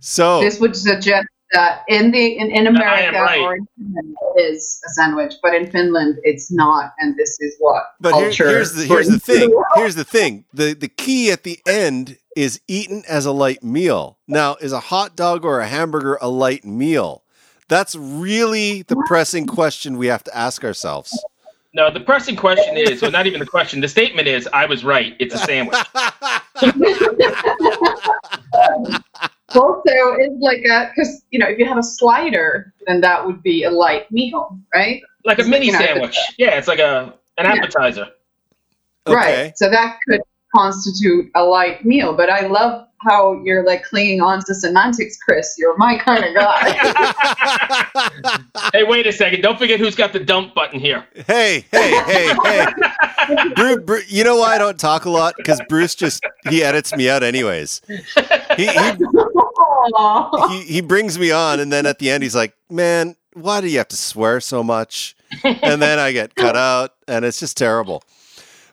So, 0.00 0.40
this 0.40 0.58
would 0.60 0.76
suggest 0.76 1.26
that 1.52 1.82
in 1.88 2.10
the 2.10 2.38
in, 2.38 2.50
in 2.50 2.66
America 2.66 3.18
right. 3.18 3.40
or 3.40 3.56
in 3.56 3.66
Finland 3.76 4.16
it 4.36 4.40
is 4.40 4.80
a 4.86 4.90
sandwich, 4.90 5.34
but 5.42 5.54
in 5.54 5.70
Finland 5.70 6.16
it's 6.22 6.50
not, 6.50 6.92
and 6.98 7.16
this 7.16 7.38
is 7.40 7.56
what 7.58 7.82
but 8.00 8.14
here- 8.14 8.30
here's 8.30 8.72
the 8.72 8.84
here's 8.84 9.08
the 9.08 9.18
thing. 9.18 9.50
world. 9.50 9.64
Here's 9.74 9.94
the 9.94 10.04
thing. 10.04 10.44
The 10.52 10.74
the 10.74 10.88
key 10.88 11.30
at 11.30 11.44
the 11.44 11.60
end 11.66 12.18
is 12.36 12.60
eaten 12.68 13.02
as 13.08 13.26
a 13.26 13.32
light 13.32 13.62
meal. 13.62 14.18
Now, 14.28 14.56
is 14.56 14.72
a 14.72 14.80
hot 14.80 15.16
dog 15.16 15.44
or 15.44 15.60
a 15.60 15.66
hamburger 15.66 16.18
a 16.20 16.28
light 16.28 16.64
meal? 16.64 17.22
That's 17.68 17.96
really 17.96 18.82
the 18.82 19.02
pressing 19.06 19.46
question 19.46 19.98
we 19.98 20.06
have 20.08 20.22
to 20.24 20.36
ask 20.36 20.62
ourselves. 20.62 21.18
No, 21.74 21.90
the 21.90 22.00
pressing 22.00 22.36
question 22.36 22.76
is, 22.76 23.02
well, 23.02 23.10
not 23.10 23.26
even 23.26 23.40
the 23.40 23.46
question. 23.46 23.80
The 23.80 23.88
statement 23.88 24.28
is, 24.28 24.48
I 24.52 24.66
was 24.66 24.84
right. 24.84 25.16
It's 25.18 25.34
a 25.34 25.38
sandwich. 25.38 25.76
also, 29.54 29.82
it's 29.86 30.34
like 30.40 30.64
a 30.64 30.90
because 30.94 31.22
you 31.30 31.38
know 31.38 31.46
if 31.46 31.58
you 31.58 31.66
have 31.66 31.78
a 31.78 31.82
slider, 31.82 32.72
then 32.86 33.00
that 33.02 33.24
would 33.24 33.42
be 33.42 33.64
a 33.64 33.70
light 33.70 34.10
meal, 34.10 34.58
right? 34.74 35.00
Like 35.24 35.38
a 35.38 35.42
It's 35.42 35.48
like, 35.50 35.60
mini 35.60 35.66
you 35.66 35.72
sandwich. 35.72 36.18
Yeah, 36.38 36.58
it's 36.58 36.68
like 36.68 36.78
a 36.80 37.14
an 37.38 37.44
Yeah. 37.46 37.52
appetizer. 37.54 38.08
okay. 39.06 39.14
Right. 39.14 39.58
So 39.58 39.70
that 39.70 39.98
could 40.08 40.20
constitute 40.54 41.30
a 41.34 41.44
light 41.44 41.84
meal. 41.84 42.14
But 42.14 42.30
I 42.30 42.46
love 42.46 42.86
how 43.06 43.40
you're 43.44 43.64
like 43.64 43.84
clinging 43.84 44.20
on 44.20 44.42
to 44.44 44.54
semantics, 44.54 45.16
Chris. 45.18 45.54
You're 45.58 45.76
my 45.76 45.98
kind 45.98 46.24
of 46.24 46.34
guy. 46.34 47.12
Hey, 48.72 48.82
wait 48.84 49.06
a 49.06 49.12
second. 49.12 49.42
Don't 49.42 49.58
forget 49.58 49.78
who's 49.78 49.94
got 49.94 50.12
the 50.12 50.18
dump 50.18 50.54
button 50.54 50.80
here. 50.80 51.06
hey, 51.26 51.64
hey, 51.70 52.02
hey, 52.04 52.34
hey. 52.42 52.66
Bruce, 53.54 53.78
Bru 53.84 54.00
you 54.08 54.24
know 54.24 54.36
why 54.36 54.54
I 54.54 54.58
don't 54.58 54.78
talk 54.78 55.04
a 55.04 55.10
lot? 55.10 55.34
Because 55.36 55.60
Bruce 55.68 55.94
just 55.94 56.22
he 56.48 56.62
edits 56.62 56.94
me 56.94 57.08
out 57.08 57.22
anyways. 57.22 57.80
He, 58.56 58.66
he 58.66 58.96
he 60.48 60.62
he 60.64 60.80
brings 60.80 61.18
me 61.18 61.30
on, 61.30 61.60
and 61.60 61.72
then 61.72 61.86
at 61.86 61.98
the 61.98 62.10
end 62.10 62.22
he's 62.22 62.34
like, 62.34 62.54
"Man, 62.70 63.16
why 63.34 63.60
do 63.60 63.68
you 63.68 63.78
have 63.78 63.88
to 63.88 63.96
swear 63.96 64.40
so 64.40 64.62
much?" 64.62 65.16
And 65.44 65.80
then 65.80 65.98
I 65.98 66.12
get 66.12 66.34
cut 66.34 66.56
out, 66.56 66.94
and 67.08 67.24
it's 67.24 67.40
just 67.40 67.56
terrible. 67.56 68.02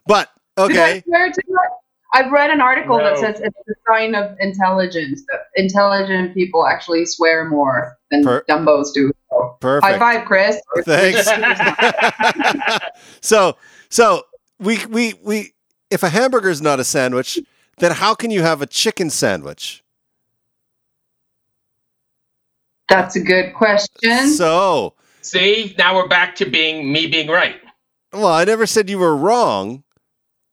But 0.05 0.29
Did 0.57 0.63
I 0.63 0.65
okay, 0.65 1.03
swear 1.05 1.31
to 1.31 1.41
you? 1.47 1.59
I've 2.13 2.31
read 2.31 2.51
an 2.51 2.61
article 2.61 2.97
that 2.97 3.17
says 3.17 3.39
it's 3.39 3.57
a 3.67 3.73
sign 3.91 4.13
of 4.13 4.37
intelligence. 4.39 5.23
That 5.31 5.47
intelligent 5.55 6.35
people 6.35 6.67
actually 6.67 7.07
swear 7.07 7.49
more 7.49 7.97
than 8.11 8.23
Per- 8.23 8.43
dumbos 8.47 8.93
do. 8.93 9.11
So, 9.31 9.57
high 9.61 9.97
five, 9.97 10.25
Chris. 10.25 10.61
Thanks. 10.83 11.27
so 13.21 13.57
so 13.89 14.23
we 14.59 14.85
we 14.85 15.15
we 15.23 15.53
if 15.89 16.03
a 16.03 16.09
hamburger 16.09 16.49
is 16.49 16.61
not 16.61 16.79
a 16.79 16.83
sandwich, 16.83 17.39
then 17.77 17.91
how 17.91 18.13
can 18.13 18.29
you 18.29 18.43
have 18.43 18.61
a 18.61 18.67
chicken 18.67 19.09
sandwich? 19.09 19.83
That's 22.89 23.15
a 23.15 23.21
good 23.21 23.55
question. 23.55 24.27
So 24.29 24.93
See, 25.21 25.73
now 25.79 25.95
we're 25.95 26.07
back 26.07 26.35
to 26.35 26.45
being 26.45 26.91
me 26.91 27.07
being 27.07 27.29
right. 27.29 27.55
well, 28.11 28.27
I 28.27 28.43
never 28.43 28.67
said 28.67 28.89
you 28.89 28.99
were 28.99 29.15
wrong. 29.15 29.83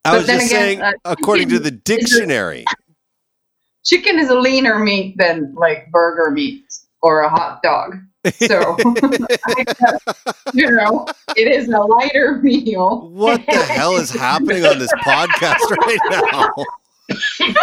I 0.04 0.12
But 0.12 0.18
was 0.18 0.26
then 0.26 0.38
just 0.40 0.50
again, 0.52 0.60
saying 0.62 0.80
uh, 0.82 0.92
according 1.04 1.48
to 1.50 1.58
the 1.58 1.70
chicken 1.70 1.76
is 1.98 2.12
a- 2.12 2.16
dictionary. 2.18 2.64
Chicken 3.84 4.18
is 4.18 4.28
a 4.28 4.38
leaner 4.38 4.78
meat 4.78 5.16
than 5.18 5.54
like 5.54 5.90
burger 5.90 6.30
meat 6.30 6.64
or 7.02 7.20
a 7.20 7.28
hot 7.30 7.62
dog. 7.62 7.96
So, 8.34 8.76
you 10.52 10.70
know, 10.70 11.06
it 11.36 11.48
is 11.48 11.68
a 11.68 11.78
lighter 11.78 12.40
meal. 12.42 13.08
What 13.08 13.44
the 13.46 13.56
hell 13.56 13.96
is 13.96 14.10
happening 14.10 14.66
on 14.66 14.78
this 14.78 14.92
podcast 14.92 15.60
right 15.86 15.98
now? 16.10 16.64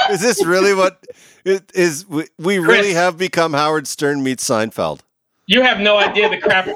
Is 0.09 0.21
this 0.21 0.43
really 0.43 0.73
what 0.73 1.05
it 1.45 1.71
is? 1.75 2.07
We, 2.07 2.25
we 2.39 2.57
really 2.57 2.79
Chris. 2.79 2.93
have 2.95 3.17
become 3.19 3.53
Howard 3.53 3.85
Stern 3.87 4.23
meets 4.23 4.47
Seinfeld. 4.49 5.01
You 5.45 5.61
have 5.61 5.79
no 5.79 5.97
idea 5.97 6.29
the 6.29 6.39
crap. 6.39 6.67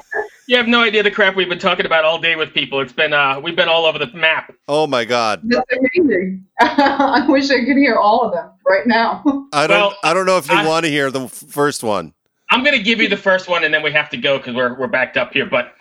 You 0.48 0.56
have 0.56 0.66
no 0.66 0.82
idea 0.82 1.02
the 1.02 1.10
crap 1.10 1.36
we've 1.36 1.48
been 1.48 1.58
talking 1.58 1.86
about 1.86 2.04
all 2.04 2.18
day 2.20 2.34
with 2.36 2.52
people. 2.52 2.80
It's 2.80 2.92
been 2.92 3.12
uh, 3.12 3.40
we've 3.40 3.54
been 3.56 3.68
all 3.68 3.84
over 3.86 3.98
the 3.98 4.08
map. 4.08 4.52
Oh 4.68 4.86
my 4.86 5.04
God! 5.04 5.40
That's 5.44 5.64
amazing. 5.96 6.44
I 6.60 7.24
wish 7.28 7.50
I 7.50 7.64
could 7.64 7.76
hear 7.76 7.96
all 7.96 8.22
of 8.22 8.32
them 8.32 8.50
right 8.68 8.86
now. 8.86 9.22
I 9.52 9.66
don't. 9.66 9.78
Well, 9.80 9.94
I 10.02 10.12
don't 10.14 10.26
know 10.26 10.38
if 10.38 10.48
you 10.48 10.56
I- 10.56 10.66
want 10.66 10.84
to 10.84 10.90
hear 10.90 11.10
the 11.10 11.28
first 11.28 11.82
one. 11.82 12.12
I'm 12.50 12.62
gonna 12.64 12.80
give 12.82 13.00
you 13.00 13.08
the 13.08 13.16
first 13.16 13.48
one, 13.48 13.64
and 13.64 13.72
then 13.72 13.82
we 13.82 13.92
have 13.92 14.10
to 14.10 14.16
go 14.16 14.36
because 14.38 14.54
we're 14.54 14.78
we're 14.78 14.86
backed 14.88 15.16
up 15.16 15.32
here. 15.32 15.46
But 15.46 15.72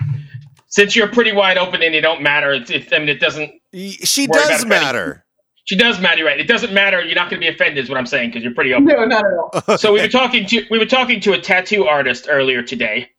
since 0.67 0.95
you're 0.95 1.08
pretty 1.10 1.34
wide 1.34 1.58
open 1.58 1.82
and 1.84 1.93
you 1.93 2.00
don't 2.02 2.21
matter, 2.21 2.52
it's, 2.54 2.69
it's 2.71 2.93
I 2.93 3.00
mean 3.00 3.10
it 3.10 3.19
doesn't. 3.19 3.52
She 3.74 4.28
Worry 4.28 4.39
does 4.41 4.50
offending- 4.63 4.69
matter. 4.69 5.26
She 5.65 5.76
does 5.78 6.00
matter, 6.02 6.26
right? 6.26 6.39
It 6.39 6.47
doesn't 6.47 6.74
matter. 6.74 7.02
You're 7.02 7.15
not 7.15 7.30
gonna 7.30 7.39
be 7.39 7.47
offended, 7.47 7.84
is 7.84 7.89
what 7.89 7.97
I'm 7.97 8.06
saying, 8.08 8.30
because 8.30 8.43
you're 8.43 8.54
pretty 8.54 8.74
open. 8.74 8.86
No, 8.86 9.06
not 9.06 9.24
at 9.26 9.34
all. 9.67 9.78
So 9.78 9.93
we 9.93 10.02
were 10.02 10.08
talking 10.08 10.45
to 10.47 10.65
we 10.71 10.80
were 10.80 10.86
talking 10.88 11.19
to 11.21 11.34
a 11.34 11.39
tattoo 11.39 11.86
artist 11.86 12.28
earlier 12.30 12.63
today, 12.63 13.10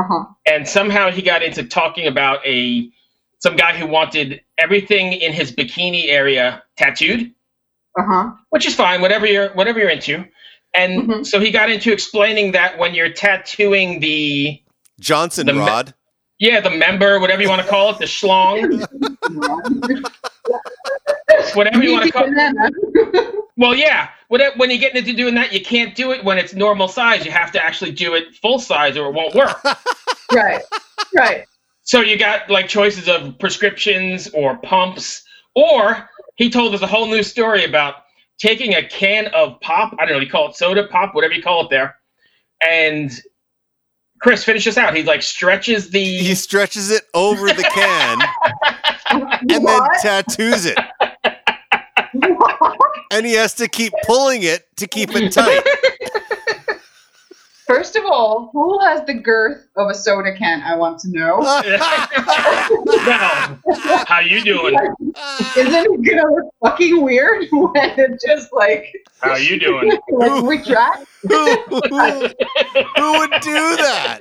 Uh-huh. 0.00 0.24
and 0.46 0.66
somehow 0.66 1.10
he 1.10 1.20
got 1.22 1.42
into 1.42 1.62
talking 1.64 2.06
about 2.06 2.44
a 2.46 2.90
some 3.40 3.56
guy 3.56 3.76
who 3.76 3.86
wanted 3.86 4.40
everything 4.58 5.12
in 5.12 5.32
his 5.32 5.52
bikini 5.52 6.08
area 6.08 6.62
tattooed. 6.76 7.32
Uh-huh. 7.98 8.30
which 8.50 8.64
is 8.64 8.74
fine, 8.74 9.02
whatever 9.02 9.26
you're 9.26 9.50
whatever 9.52 9.78
you're 9.78 9.90
into. 9.90 10.24
And 10.74 11.02
Mhm. 11.08 11.26
so 11.26 11.40
he 11.40 11.50
got 11.50 11.68
into 11.70 11.92
explaining 11.92 12.52
that 12.52 12.78
when 12.78 12.94
you're 12.94 13.10
tattooing 13.12 14.00
the 14.00 14.62
Johnson 14.98 15.46
The 15.46 15.52
me- 15.52 15.58
Rod. 15.60 15.92
yeah 16.38 16.60
the 16.62 16.70
member, 16.70 17.20
whatever 17.20 17.42
you 17.42 17.50
want 17.50 17.60
to 17.60 17.68
call 17.68 17.90
it, 17.90 17.98
the 17.98 18.06
schlong, 18.06 18.80
whatever 21.54 21.82
you 21.84 21.92
want 21.92 22.04
to 22.06 22.12
call. 22.12 22.24
Banana. 22.24 22.70
Well, 23.58 23.74
yeah, 23.74 24.08
whatever, 24.32 24.56
when 24.56 24.70
you're 24.70 24.78
getting 24.78 24.96
into 24.96 25.12
doing 25.12 25.34
that, 25.34 25.52
you 25.52 25.62
can't 25.62 25.94
do 25.94 26.10
it 26.10 26.24
when 26.24 26.38
it's 26.38 26.54
normal 26.54 26.88
size. 26.88 27.26
You 27.26 27.30
have 27.30 27.52
to 27.52 27.62
actually 27.62 27.92
do 27.92 28.14
it 28.14 28.34
full 28.36 28.58
size, 28.58 28.96
or 28.96 29.08
it 29.08 29.12
won't 29.12 29.34
work. 29.34 29.62
right. 30.32 30.62
Right. 31.14 31.44
so 31.82 32.00
you 32.00 32.16
got 32.16 32.48
like 32.48 32.66
choices 32.66 33.08
of 33.08 33.38
prescriptions 33.38 34.28
or 34.28 34.56
pumps, 34.56 35.22
or 35.54 36.08
he 36.36 36.48
told 36.48 36.74
us 36.74 36.80
a 36.80 36.86
whole 36.86 37.08
new 37.08 37.22
story 37.22 37.66
about 37.66 37.96
taking 38.38 38.74
a 38.74 38.82
can 38.82 39.26
of 39.34 39.60
pop. 39.60 39.94
I 39.98 40.06
don't 40.06 40.14
know, 40.14 40.20
you 40.20 40.30
call 40.30 40.48
it 40.48 40.56
soda 40.56 40.86
pop, 40.86 41.14
whatever 41.14 41.34
you 41.34 41.42
call 41.42 41.66
it 41.66 41.70
there, 41.70 41.96
and. 42.66 43.12
Chris, 44.22 44.44
finish 44.44 44.64
this 44.64 44.78
out. 44.78 44.94
He 44.94 45.02
like 45.02 45.20
stretches 45.20 45.90
the 45.90 45.98
He 46.00 46.36
stretches 46.36 46.92
it 46.92 47.08
over 47.12 47.48
the 47.48 47.64
can 47.64 48.20
and 49.10 49.66
then 49.66 49.80
tattoos 50.00 50.64
it, 50.64 50.78
and 53.10 53.26
he 53.26 53.34
has 53.34 53.54
to 53.54 53.68
keep 53.68 53.92
pulling 54.04 54.42
it 54.42 54.66
to 54.76 54.86
keep 54.86 55.10
it 55.14 55.32
tight. 55.32 55.62
First 57.66 57.96
of 57.96 58.04
all, 58.04 58.50
who 58.52 58.80
has 58.80 59.02
the 59.06 59.14
girth 59.14 59.66
of 59.76 59.88
a 59.88 59.94
soda 59.94 60.36
can? 60.36 60.62
I 60.62 60.76
want 60.76 60.98
to 61.00 61.10
know. 61.10 61.38
now, 63.06 63.58
how 64.06 64.20
you 64.20 64.42
doing? 64.42 64.74
Isn't 65.56 65.72
it 65.72 66.02
gonna 66.02 66.34
look 66.34 66.52
fucking 66.62 67.00
weird 67.00 67.46
when 67.52 67.98
it 67.98 68.20
just 68.26 68.52
like, 68.52 68.92
How 69.20 69.36
you 69.36 69.58
doing? 69.58 69.90
like 70.10 70.42
retract? 70.42 71.06
who, 71.22 71.56
who, 71.70 72.28
who 72.96 73.18
would 73.18 73.30
do 73.40 73.76
that? 73.78 74.18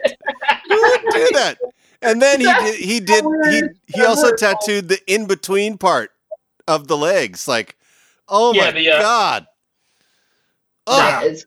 Who 0.69 0.81
would 0.81 1.01
do 1.11 1.29
that? 1.33 1.57
And 2.01 2.21
then 2.21 2.39
he 2.39 2.45
did, 2.45 2.75
he 2.75 2.99
did 2.99 3.25
he 3.49 3.61
he 3.87 4.05
also 4.05 4.33
tattooed 4.33 4.87
the 4.87 4.99
in 5.07 5.27
between 5.27 5.77
part 5.77 6.11
of 6.67 6.87
the 6.87 6.97
legs. 6.97 7.47
Like, 7.47 7.75
oh 8.31 8.53
Yeah, 8.53 8.65
my 8.65 8.71
the, 8.71 8.89
uh, 8.89 8.99
god! 9.01 9.47
Oh, 10.87 10.97
That 10.97 11.25
is 11.25 11.45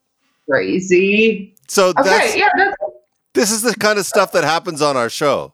crazy. 0.48 1.56
so 1.66 1.88
Okay, 1.88 2.02
that's 2.04 2.36
yeah, 2.36 2.48
that's 2.56 2.76
this 3.34 3.50
is 3.50 3.62
the 3.62 3.74
kind 3.74 3.98
of 3.98 4.06
stuff 4.06 4.30
that 4.32 4.44
happens 4.44 4.80
on 4.80 4.96
our 4.96 5.10
show. 5.10 5.52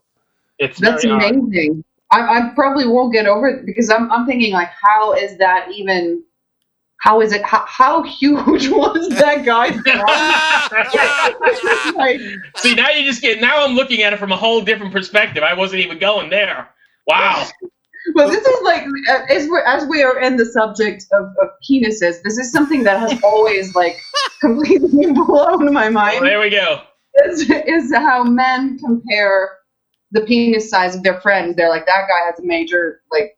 It's 0.58 0.78
that's 0.78 1.04
amazing. 1.04 1.82
I, 2.12 2.20
I 2.20 2.50
probably 2.54 2.86
won't 2.86 3.12
get 3.12 3.26
over 3.26 3.48
it 3.48 3.64
because 3.64 3.88
I'm 3.88 4.12
I'm 4.12 4.26
thinking 4.26 4.52
like, 4.52 4.68
how 4.82 5.14
is 5.14 5.38
that 5.38 5.70
even? 5.72 6.22
How 6.98 7.22
is 7.22 7.32
it? 7.32 7.42
How, 7.42 7.64
how 7.66 8.02
huge 8.02 8.68
was 8.68 9.08
that 9.08 9.46
guy's 9.46 9.74
arm? 9.86 11.96
like, 11.96 12.20
See, 12.56 12.74
now 12.74 12.90
you 12.90 13.08
just 13.08 13.22
get. 13.22 13.40
Now 13.40 13.64
I'm 13.64 13.74
looking 13.74 14.02
at 14.02 14.12
it 14.12 14.18
from 14.18 14.32
a 14.32 14.36
whole 14.36 14.60
different 14.60 14.92
perspective. 14.92 15.42
I 15.42 15.54
wasn't 15.54 15.80
even 15.80 15.98
going 15.98 16.28
there. 16.28 16.68
Wow. 17.06 17.46
Well, 18.14 18.28
this 18.28 18.44
is 18.46 18.62
like 18.62 18.84
uh, 19.10 19.20
as 19.30 19.48
we 19.48 19.60
as 19.66 19.86
we 19.86 20.02
are 20.02 20.18
in 20.20 20.36
the 20.36 20.46
subject 20.46 21.04
of, 21.12 21.24
of 21.42 21.48
penises. 21.68 22.22
This 22.22 22.38
is 22.38 22.50
something 22.52 22.82
that 22.84 22.98
has 22.98 23.20
always 23.22 23.74
like 23.74 23.96
completely 24.40 25.12
blown 25.12 25.72
my 25.72 25.84
Well, 25.84 25.92
mind. 25.92 26.26
there 26.26 26.40
we 26.40 26.50
go. 26.50 26.82
Is, 27.26 27.50
is 27.50 27.92
how 27.94 28.24
men 28.24 28.78
compare 28.78 29.50
the 30.12 30.22
penis 30.22 30.70
size 30.70 30.94
of 30.94 31.02
their 31.02 31.20
friends. 31.20 31.56
They're 31.56 31.68
like 31.68 31.86
that 31.86 32.06
guy 32.08 32.26
has 32.26 32.38
a 32.40 32.46
major 32.46 33.00
like 33.12 33.36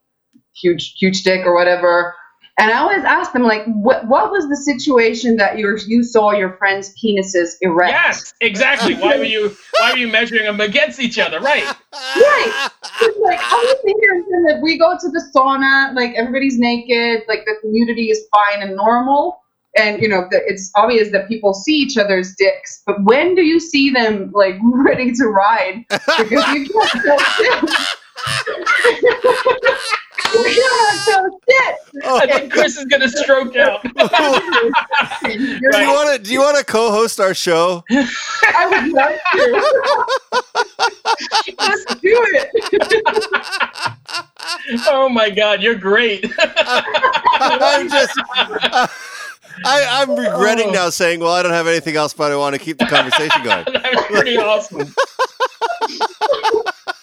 huge 0.54 0.94
huge 0.98 1.22
dick 1.22 1.44
or 1.46 1.54
whatever. 1.54 2.14
And 2.58 2.70
I 2.70 2.78
always 2.78 3.02
ask 3.04 3.32
them 3.32 3.44
like, 3.44 3.64
what 3.64 4.06
what 4.08 4.30
was 4.30 4.46
the 4.48 4.56
situation 4.56 5.36
that 5.36 5.58
you 5.58 5.78
you 5.86 6.04
saw 6.04 6.32
your 6.32 6.52
friends' 6.58 6.94
penises 7.02 7.54
erect? 7.62 7.92
Yes, 7.92 8.34
exactly. 8.42 8.94
Why 8.94 9.16
were 9.16 9.24
you? 9.24 9.56
Why 9.80 9.92
were 9.92 9.98
you 9.98 10.08
measuring 10.08 10.44
them 10.44 10.60
against 10.60 11.00
each 11.00 11.18
other? 11.18 11.40
Right. 11.40 11.64
Right. 11.64 12.70
It's 13.00 13.18
like 13.18 13.40
you 13.40 13.76
think 13.82 14.02
that 14.46 14.60
we 14.62 14.78
go 14.78 14.96
to 15.00 15.08
the 15.08 15.24
sauna, 15.34 15.94
like 15.96 16.14
everybody's 16.14 16.58
naked, 16.58 17.22
like 17.26 17.44
the 17.46 17.56
nudity 17.64 18.10
is 18.10 18.26
fine 18.30 18.62
and 18.62 18.76
normal, 18.76 19.40
and 19.76 20.02
you 20.02 20.08
know 20.08 20.26
that 20.30 20.42
it's 20.46 20.70
obvious 20.76 21.10
that 21.12 21.28
people 21.28 21.54
see 21.54 21.74
each 21.74 21.96
other's 21.96 22.34
dicks. 22.36 22.82
But 22.86 23.02
when 23.04 23.34
do 23.34 23.42
you 23.42 23.60
see 23.60 23.90
them 23.90 24.30
like 24.34 24.56
ready 24.62 25.12
to 25.12 25.24
ride? 25.26 25.84
Because 25.88 26.30
you 26.54 26.68
can't 26.68 26.90
tell 27.04 27.18
shit. 27.18 27.62
you 30.34 30.44
cannot 30.44 31.04
tell 31.06 31.40
shit. 31.48 31.76
Oh 32.01 32.01
I 32.22 32.26
think 32.26 32.52
Chris 32.52 32.76
is 32.76 32.84
gonna 32.86 33.08
stroke 33.08 33.56
out. 33.56 33.82
Do 33.82 33.88
you 35.30 35.60
want 35.92 36.16
to? 36.16 36.18
Do 36.22 36.32
you 36.32 36.40
want 36.40 36.56
to 36.58 36.64
co-host 36.64 37.20
our 37.20 37.34
show? 37.34 37.84
I 37.90 38.66
would 38.70 38.92
love 38.92 39.12
to. 39.32 39.42
Let's 41.58 41.84
do 41.96 42.26
it. 42.34 42.48
oh 44.88 45.08
my 45.08 45.30
god, 45.30 45.62
you're 45.62 45.74
great. 45.74 46.24
I'm 46.38 47.88
just. 47.88 48.18
Uh, 48.36 48.86
I, 49.64 50.02
I'm 50.02 50.16
regretting 50.16 50.68
Oh. 50.68 50.72
now 50.72 50.90
saying, 50.90 51.20
well, 51.20 51.32
I 51.32 51.42
don't 51.42 51.52
have 51.52 51.66
anything 51.66 51.94
else, 51.96 52.14
but 52.14 52.32
I 52.32 52.36
want 52.36 52.54
to 52.54 52.58
keep 52.58 52.78
the 52.78 52.86
conversation 52.86 53.42
going. 53.44 53.64
that 53.72 53.92
was 53.94 54.04
pretty 54.06 54.36
awesome. 54.38 54.92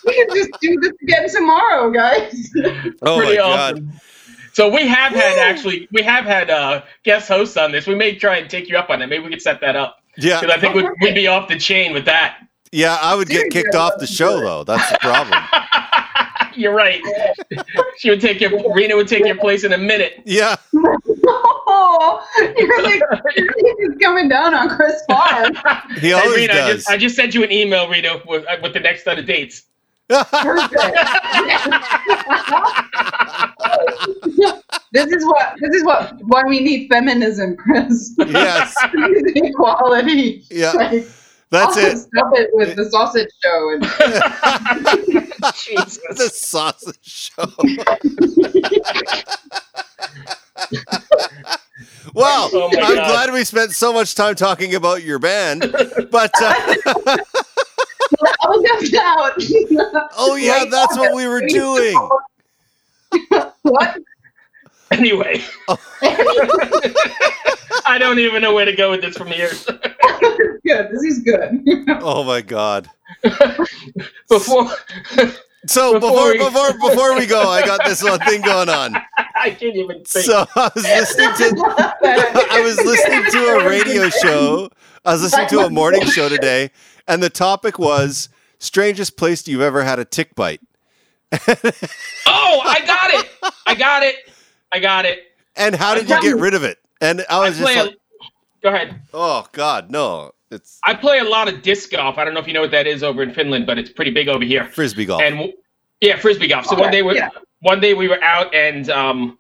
We 0.06 0.14
can 0.16 0.36
just 0.36 0.50
do 0.60 0.80
this 0.82 0.94
again 1.04 1.30
tomorrow, 1.30 1.92
guys. 1.92 2.50
Oh 3.04 3.18
my 3.18 3.24
pretty 3.24 3.36
god! 3.38 3.88
Awesome. 4.60 4.72
So 4.72 4.76
we 4.76 4.88
have 4.88 5.14
had 5.14 5.38
actually 5.40 5.88
we 5.92 6.02
have 6.04 6.26
had 6.26 6.50
uh, 6.50 6.82
guest 7.04 7.28
hosts 7.28 7.58
on 7.58 7.72
this. 7.72 7.88
We 7.88 7.96
may 7.96 8.16
try 8.16 8.38
and 8.38 8.50
take 8.50 8.68
you 8.70 8.78
up 8.78 8.90
on 8.90 9.02
it. 9.02 9.08
Maybe 9.08 9.24
we 9.24 9.30
could 9.30 9.42
set 9.42 9.62
that 9.62 9.76
up 9.76 10.02
Yeah, 10.18 10.40
because 10.42 10.56
I 10.56 10.60
think 10.60 10.76
we'd, 10.76 10.86
we'd 11.02 11.16
be 11.16 11.28
off 11.28 11.48
the 11.48 11.58
chain 11.58 11.94
with 11.94 12.06
that. 12.06 12.40
yeah. 12.72 12.98
I 13.02 13.16
would 13.16 13.30
get 13.30 13.52
kicked 13.52 13.76
off 13.76 13.94
the 14.00 14.08
show 14.08 14.40
though. 14.40 14.64
That's 14.64 14.92
the 14.92 14.98
problem. 15.00 15.40
You're 16.56 16.74
right. 16.76 17.02
she 17.98 18.10
would 18.10 18.20
take 18.20 18.42
your 18.42 18.74
Riina 18.74 18.96
would 18.98 19.08
take 19.08 19.24
your 19.26 19.38
place 19.38 19.64
in 19.64 19.72
a 19.72 19.78
minute. 19.78 20.22
Yeah. 20.26 20.56
oh, 20.76 22.28
you're 22.58 22.84
like 22.84 23.02
you're 23.78 23.96
coming 24.00 24.28
down 24.28 24.54
on 24.54 24.68
Chris 24.68 25.02
Farr. 25.08 25.52
He 26.00 26.08
Hey, 26.08 26.12
always 26.12 26.36
Riina, 26.36 26.54
I 26.54 26.56
does. 26.58 26.76
just, 26.78 26.90
I 26.90 26.98
just 26.98 27.16
sent 27.16 27.34
you 27.34 27.44
an 27.46 27.52
email, 27.54 27.88
Riina, 27.88 28.22
with, 28.28 28.46
with 28.62 28.74
the 28.74 28.80
next 28.82 29.06
set 29.06 29.18
of 29.18 29.26
dates. 29.26 29.64
Perfect. 30.10 30.84
this 34.92 35.08
is 35.12 35.24
what 35.26 35.56
this 35.62 35.76
is 35.76 35.84
what 35.84 36.14
why 36.24 36.42
we 36.48 36.60
need 36.62 36.88
feminism, 36.90 37.56
Chris. 37.58 38.16
yes. 38.18 38.76
Equality. 39.36 40.44
Yeah. 40.50 40.72
Like, 40.72 41.04
That's 41.52 41.78
I'll 41.78 41.86
it. 41.86 41.98
Stop 41.98 42.32
it 42.34 42.50
with 42.54 42.76
the 42.76 42.86
sausage 42.90 43.30
show. 43.44 43.74
And, 43.74 43.84
Jesus. 45.56 46.00
the 46.18 46.30
sausage 46.34 46.98
show. 47.04 47.46
well, 52.14 52.50
Oh 52.54 52.68
I'm 52.68 52.72
God. 52.96 53.08
glad 53.10 53.34
we 53.34 53.44
spent 53.44 53.72
so 53.72 53.92
much 53.94 54.16
time 54.16 54.36
talking 54.36 54.76
about 54.76 55.04
your 55.04 55.20
band, 55.20 55.62
but 56.12 56.32
uh, 56.42 57.18
I 58.22 58.48
was 58.48 58.62
left 58.92 58.94
out. 58.96 60.10
oh 60.18 60.36
yeah, 60.36 60.60
Right 60.60 60.72
that's 60.72 60.98
what 60.98 61.14
we 61.16 61.28
were 61.28 61.42
doing. 61.48 61.96
what? 63.64 63.98
Anyway, 64.92 65.44
oh. 65.68 65.78
I 67.86 67.98
don't 68.00 68.18
even 68.20 68.42
know 68.42 68.54
where 68.54 68.66
to 68.66 68.76
go 68.76 68.90
with 68.92 69.02
this 69.02 69.16
from 69.18 69.28
here. 69.28 69.50
good. 70.66 70.90
This 70.92 71.04
is 71.04 71.20
good. 71.20 71.64
Oh 72.02 72.24
my 72.24 72.42
god. 72.42 72.90
Before 74.30 74.70
So 75.68 76.00
Before 76.00 76.00
before 76.00 76.32
we- 76.32 76.38
before 76.40 76.74
before 76.90 77.16
we 77.18 77.26
go, 77.28 77.42
I 77.50 77.64
got 77.66 77.82
this 77.86 78.02
one 78.04 78.20
thing 78.22 78.42
going 78.42 78.70
on. 78.70 78.96
I 79.36 79.52
can't 79.52 79.76
even 79.76 80.04
think. 80.04 80.26
So 80.26 80.46
I 80.56 80.72
was 80.74 80.84
listening 80.84 81.36
to 81.36 82.46
I 82.52 82.62
was 82.62 82.78
listening 82.78 83.24
to 83.32 83.38
a 83.60 83.68
radio 83.70 84.10
show. 84.10 84.70
I 85.06 85.14
was 85.14 85.22
listening 85.22 85.48
to 85.50 85.60
a 85.62 85.70
morning 85.70 86.06
show 86.06 86.30
today, 86.30 86.72
and 87.10 87.22
the 87.22 87.30
topic 87.30 87.78
was 87.78 88.30
strangest 88.60 89.18
place 89.18 89.46
you've 89.48 89.62
ever 89.62 89.84
had 89.84 90.00
a 90.00 90.06
tick 90.06 90.36
bite. 90.36 90.62
oh, 91.32 92.62
I 92.66 92.82
got 92.86 93.14
it. 93.14 93.30
I 93.68 93.76
got 93.76 94.04
it. 94.04 94.16
I 94.72 94.80
got 94.80 95.06
it. 95.06 95.20
And 95.56 95.76
how 95.76 95.96
did 95.96 96.10
you 96.10 96.22
get 96.22 96.38
rid 96.38 96.54
of 96.54 96.64
it? 96.64 96.78
And 97.02 97.26
I 97.30 97.38
I 97.38 97.50
was 97.50 97.60
play. 97.60 97.74
just 97.74 97.88
a- 97.88 97.90
like, 97.90 97.98
go 98.62 98.70
ahead. 98.70 99.02
oh 99.14 99.46
god, 99.52 99.92
no. 99.92 100.32
It's 100.52 100.80
I 100.84 100.96
play 100.96 101.20
a 101.20 101.24
lot 101.24 101.48
of 101.48 101.62
disc 101.62 101.92
golf. 101.92 102.18
I 102.18 102.26
don't 102.26 102.34
know 102.34 102.40
if 102.40 102.48
you 102.48 102.54
know 102.54 102.62
what 102.62 102.72
that 102.72 102.88
is 102.88 103.04
over 103.04 103.22
in 103.22 103.34
Finland, 103.34 103.68
but 103.68 103.78
it's 103.78 103.90
pretty 103.90 104.12
big 104.12 104.28
over 104.28 104.44
here. 104.44 104.66
frisbee 104.66 105.06
golf. 105.06 105.22
And 105.22 105.54
yeah, 106.02 106.18
frisbee 106.18 106.48
golf. 106.48 106.66
So 106.66 106.76
one 106.76 106.92
day 106.92 107.02
we 107.02 107.16
yeah. 107.16 107.30
one 107.60 107.80
day 107.80 107.94
we 107.94 108.08
were 108.08 108.22
out 108.24 108.54
and 108.54 108.90
um, 108.90 109.38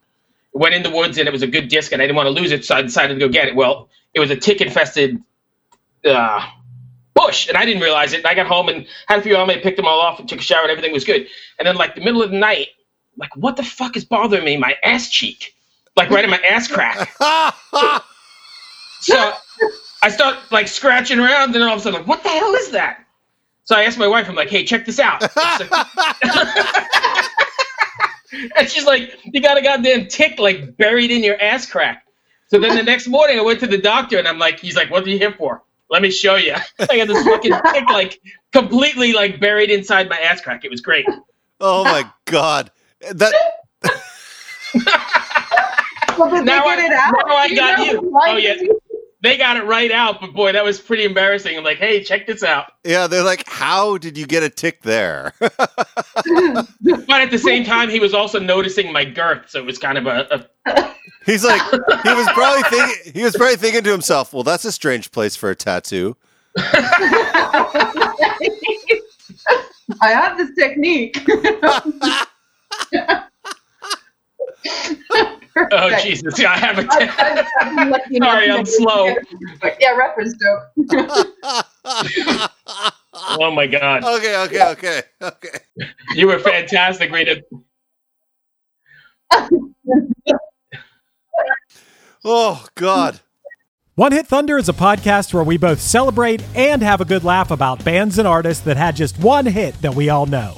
went 0.53 0.75
in 0.75 0.83
the 0.83 0.91
woods 0.91 1.17
and 1.17 1.27
it 1.27 1.31
was 1.31 1.41
a 1.41 1.47
good 1.47 1.67
disc 1.67 1.91
and 1.91 2.01
I 2.01 2.05
didn't 2.05 2.17
want 2.17 2.27
to 2.27 2.41
lose 2.41 2.51
it, 2.51 2.65
so 2.65 2.75
I 2.75 2.81
decided 2.81 3.15
to 3.15 3.19
go 3.19 3.29
get 3.29 3.47
it. 3.47 3.55
Well, 3.55 3.89
it 4.13 4.19
was 4.19 4.29
a 4.29 4.35
tick 4.35 4.61
infested 4.61 5.21
uh, 6.05 6.45
bush, 7.13 7.47
and 7.47 7.57
I 7.57 7.65
didn't 7.65 7.81
realize 7.81 8.13
it. 8.13 8.17
And 8.17 8.27
I 8.27 8.33
got 8.33 8.47
home 8.47 8.69
and 8.69 8.85
had 9.07 9.19
a 9.19 9.21
few 9.21 9.35
on 9.35 9.47
me, 9.47 9.59
picked 9.59 9.77
them 9.77 9.85
all 9.87 9.99
off, 9.99 10.19
and 10.19 10.27
took 10.27 10.39
a 10.39 10.43
shower, 10.43 10.61
and 10.63 10.71
everything 10.71 10.93
was 10.93 11.03
good. 11.03 11.27
And 11.57 11.67
then 11.67 11.75
like 11.75 11.95
the 11.95 12.01
middle 12.01 12.21
of 12.21 12.31
the 12.31 12.37
night, 12.37 12.69
like 13.17 13.35
what 13.35 13.57
the 13.57 13.63
fuck 13.63 13.97
is 13.97 14.05
bothering 14.05 14.43
me? 14.43 14.57
My 14.57 14.75
ass 14.83 15.09
cheek, 15.09 15.55
like 15.95 16.09
right 16.09 16.23
in 16.23 16.29
my 16.29 16.39
ass 16.39 16.67
crack. 16.67 17.09
So 19.01 19.33
I 20.03 20.09
start 20.09 20.37
like 20.51 20.67
scratching 20.67 21.19
around, 21.19 21.55
and 21.55 21.63
all 21.63 21.71
of 21.71 21.79
a 21.79 21.81
sudden, 21.81 21.99
like, 21.99 22.07
what 22.07 22.21
the 22.21 22.27
hell 22.29 22.53
is 22.55 22.71
that? 22.71 23.05
So 23.63 23.75
I 23.77 23.83
asked 23.83 23.97
my 23.97 24.07
wife, 24.07 24.27
I'm 24.27 24.35
like, 24.35 24.49
hey, 24.49 24.65
check 24.65 24.85
this 24.85 24.99
out. 24.99 25.23
And 28.55 28.69
she's 28.69 28.85
like, 28.85 29.17
you 29.25 29.41
got 29.41 29.57
a 29.57 29.61
goddamn 29.61 30.07
tick 30.07 30.39
like 30.39 30.77
buried 30.77 31.11
in 31.11 31.23
your 31.23 31.41
ass 31.41 31.65
crack. 31.69 32.05
So 32.47 32.59
then 32.59 32.75
the 32.75 32.83
next 32.83 33.07
morning 33.07 33.39
I 33.39 33.41
went 33.41 33.59
to 33.61 33.67
the 33.67 33.77
doctor 33.77 34.17
and 34.17 34.27
I'm 34.27 34.39
like, 34.39 34.59
he's 34.59 34.75
like, 34.75 34.89
what 34.91 35.03
are 35.03 35.09
you 35.09 35.17
here 35.17 35.33
for? 35.33 35.63
Let 35.89 36.01
me 36.01 36.11
show 36.11 36.35
you. 36.35 36.53
I 36.79 36.97
got 36.97 37.07
this 37.07 37.23
fucking 37.25 37.51
tick 37.73 37.89
like 37.89 38.19
completely 38.51 39.13
like 39.13 39.39
buried 39.39 39.69
inside 39.71 40.09
my 40.09 40.17
ass 40.19 40.41
crack. 40.41 40.63
It 40.65 40.71
was 40.71 40.81
great. 40.81 41.05
oh 41.61 41.83
my 41.83 42.09
god. 42.25 42.71
That 43.11 43.33
Well, 46.17 46.43
Now 46.43 46.65
I- 46.65 46.75
it 46.85 46.91
out? 46.91 47.13
now 47.27 47.35
I 47.35 47.55
got 47.55 47.77
know 47.79 47.85
you. 47.85 48.13
Oh, 48.21 48.35
yeah. 48.35 48.53
you- 48.55 48.79
They 49.21 49.37
got 49.37 49.57
it 49.57 49.65
right 49.65 49.91
out, 49.91 50.21
but 50.21 50.33
boy, 50.33 50.53
that 50.53 50.63
was 50.63 50.79
pretty 50.79 51.03
embarrassing. 51.03 51.57
I'm 51.57 51.63
like, 51.63 51.77
hey, 51.77 52.01
check 52.03 52.25
this 52.25 52.41
out. 52.41 52.71
yeah, 52.85 53.07
they're 53.07 53.23
like, 53.23 53.43
how 53.47 53.97
did 53.97 54.17
you 54.17 54.25
get 54.25 54.43
a 54.43 54.49
tick 54.49 54.81
there? 54.83 55.33
But 55.41 57.21
at 57.21 57.31
the 57.31 57.37
same 57.37 57.65
time, 57.65 57.89
he 57.89 57.99
was 57.99 58.13
also 58.13 58.39
noticing 58.39 58.93
my 58.93 59.03
girth, 59.03 59.49
so 59.49 59.59
it 59.59 59.65
was 59.65 59.77
kind 59.77 59.97
of 59.97 60.05
a, 60.05 60.47
a 60.65 60.95
He's 61.25 61.43
like, 61.43 61.61
he 61.61 62.13
was 62.13 62.27
probably 62.33 62.63
thinking, 62.69 63.13
he 63.13 63.23
was 63.23 63.35
probably 63.35 63.57
thinking 63.57 63.83
to 63.83 63.91
himself, 63.91 64.33
well, 64.33 64.43
that's 64.43 64.65
a 64.65 64.71
strange 64.71 65.11
place 65.11 65.35
for 65.35 65.49
a 65.49 65.55
tattoo. 65.55 66.15
I 70.01 70.11
have 70.11 70.37
this 70.37 70.51
technique. 70.57 71.19
oh 75.71 75.89
Perfect. 75.89 76.03
Jesus, 76.03 76.39
yeah, 76.39 76.51
I 76.53 76.57
have 76.57 76.77
a 76.79 76.87
I- 76.89 76.99
tick. 76.99 77.09
I- 77.19 77.45
I've 77.61 77.75
been 77.75 77.89
lucky 77.89 78.15
enough 78.15 78.29
Sorry, 78.31 78.49
I'm 78.51 78.63
get- 78.63 78.67
slow. 78.67 79.15
Yeah, 79.79 79.95
reference 79.95 80.35
joke. 80.37 80.61
Oh 83.41 83.51
my 83.51 83.67
God, 83.67 84.03
okay, 84.05 84.37
okay, 84.43 84.61
okay, 84.71 85.01
okay. 85.21 85.59
you 86.15 86.27
were 86.27 86.39
fantastic, 86.39 87.11
Rita. 87.11 87.43
Oh 92.23 92.65
God. 92.75 93.19
One 93.95 94.11
Hit 94.11 94.27
Thunder 94.27 94.57
is 94.57 94.69
a 94.69 94.73
podcast 94.73 95.33
where 95.33 95.43
we 95.43 95.57
both 95.57 95.79
celebrate 95.81 96.41
and 96.55 96.81
have 96.81 97.01
a 97.01 97.05
good 97.05 97.23
laugh 97.23 97.51
about 97.51 97.83
bands 97.83 98.17
and 98.17 98.27
artists 98.27 98.63
that 98.65 98.77
had 98.77 98.95
just 98.95 99.19
one 99.19 99.45
hit 99.45 99.79
that 99.81 99.95
we 99.95 100.09
all 100.09 100.25
know. 100.25 100.57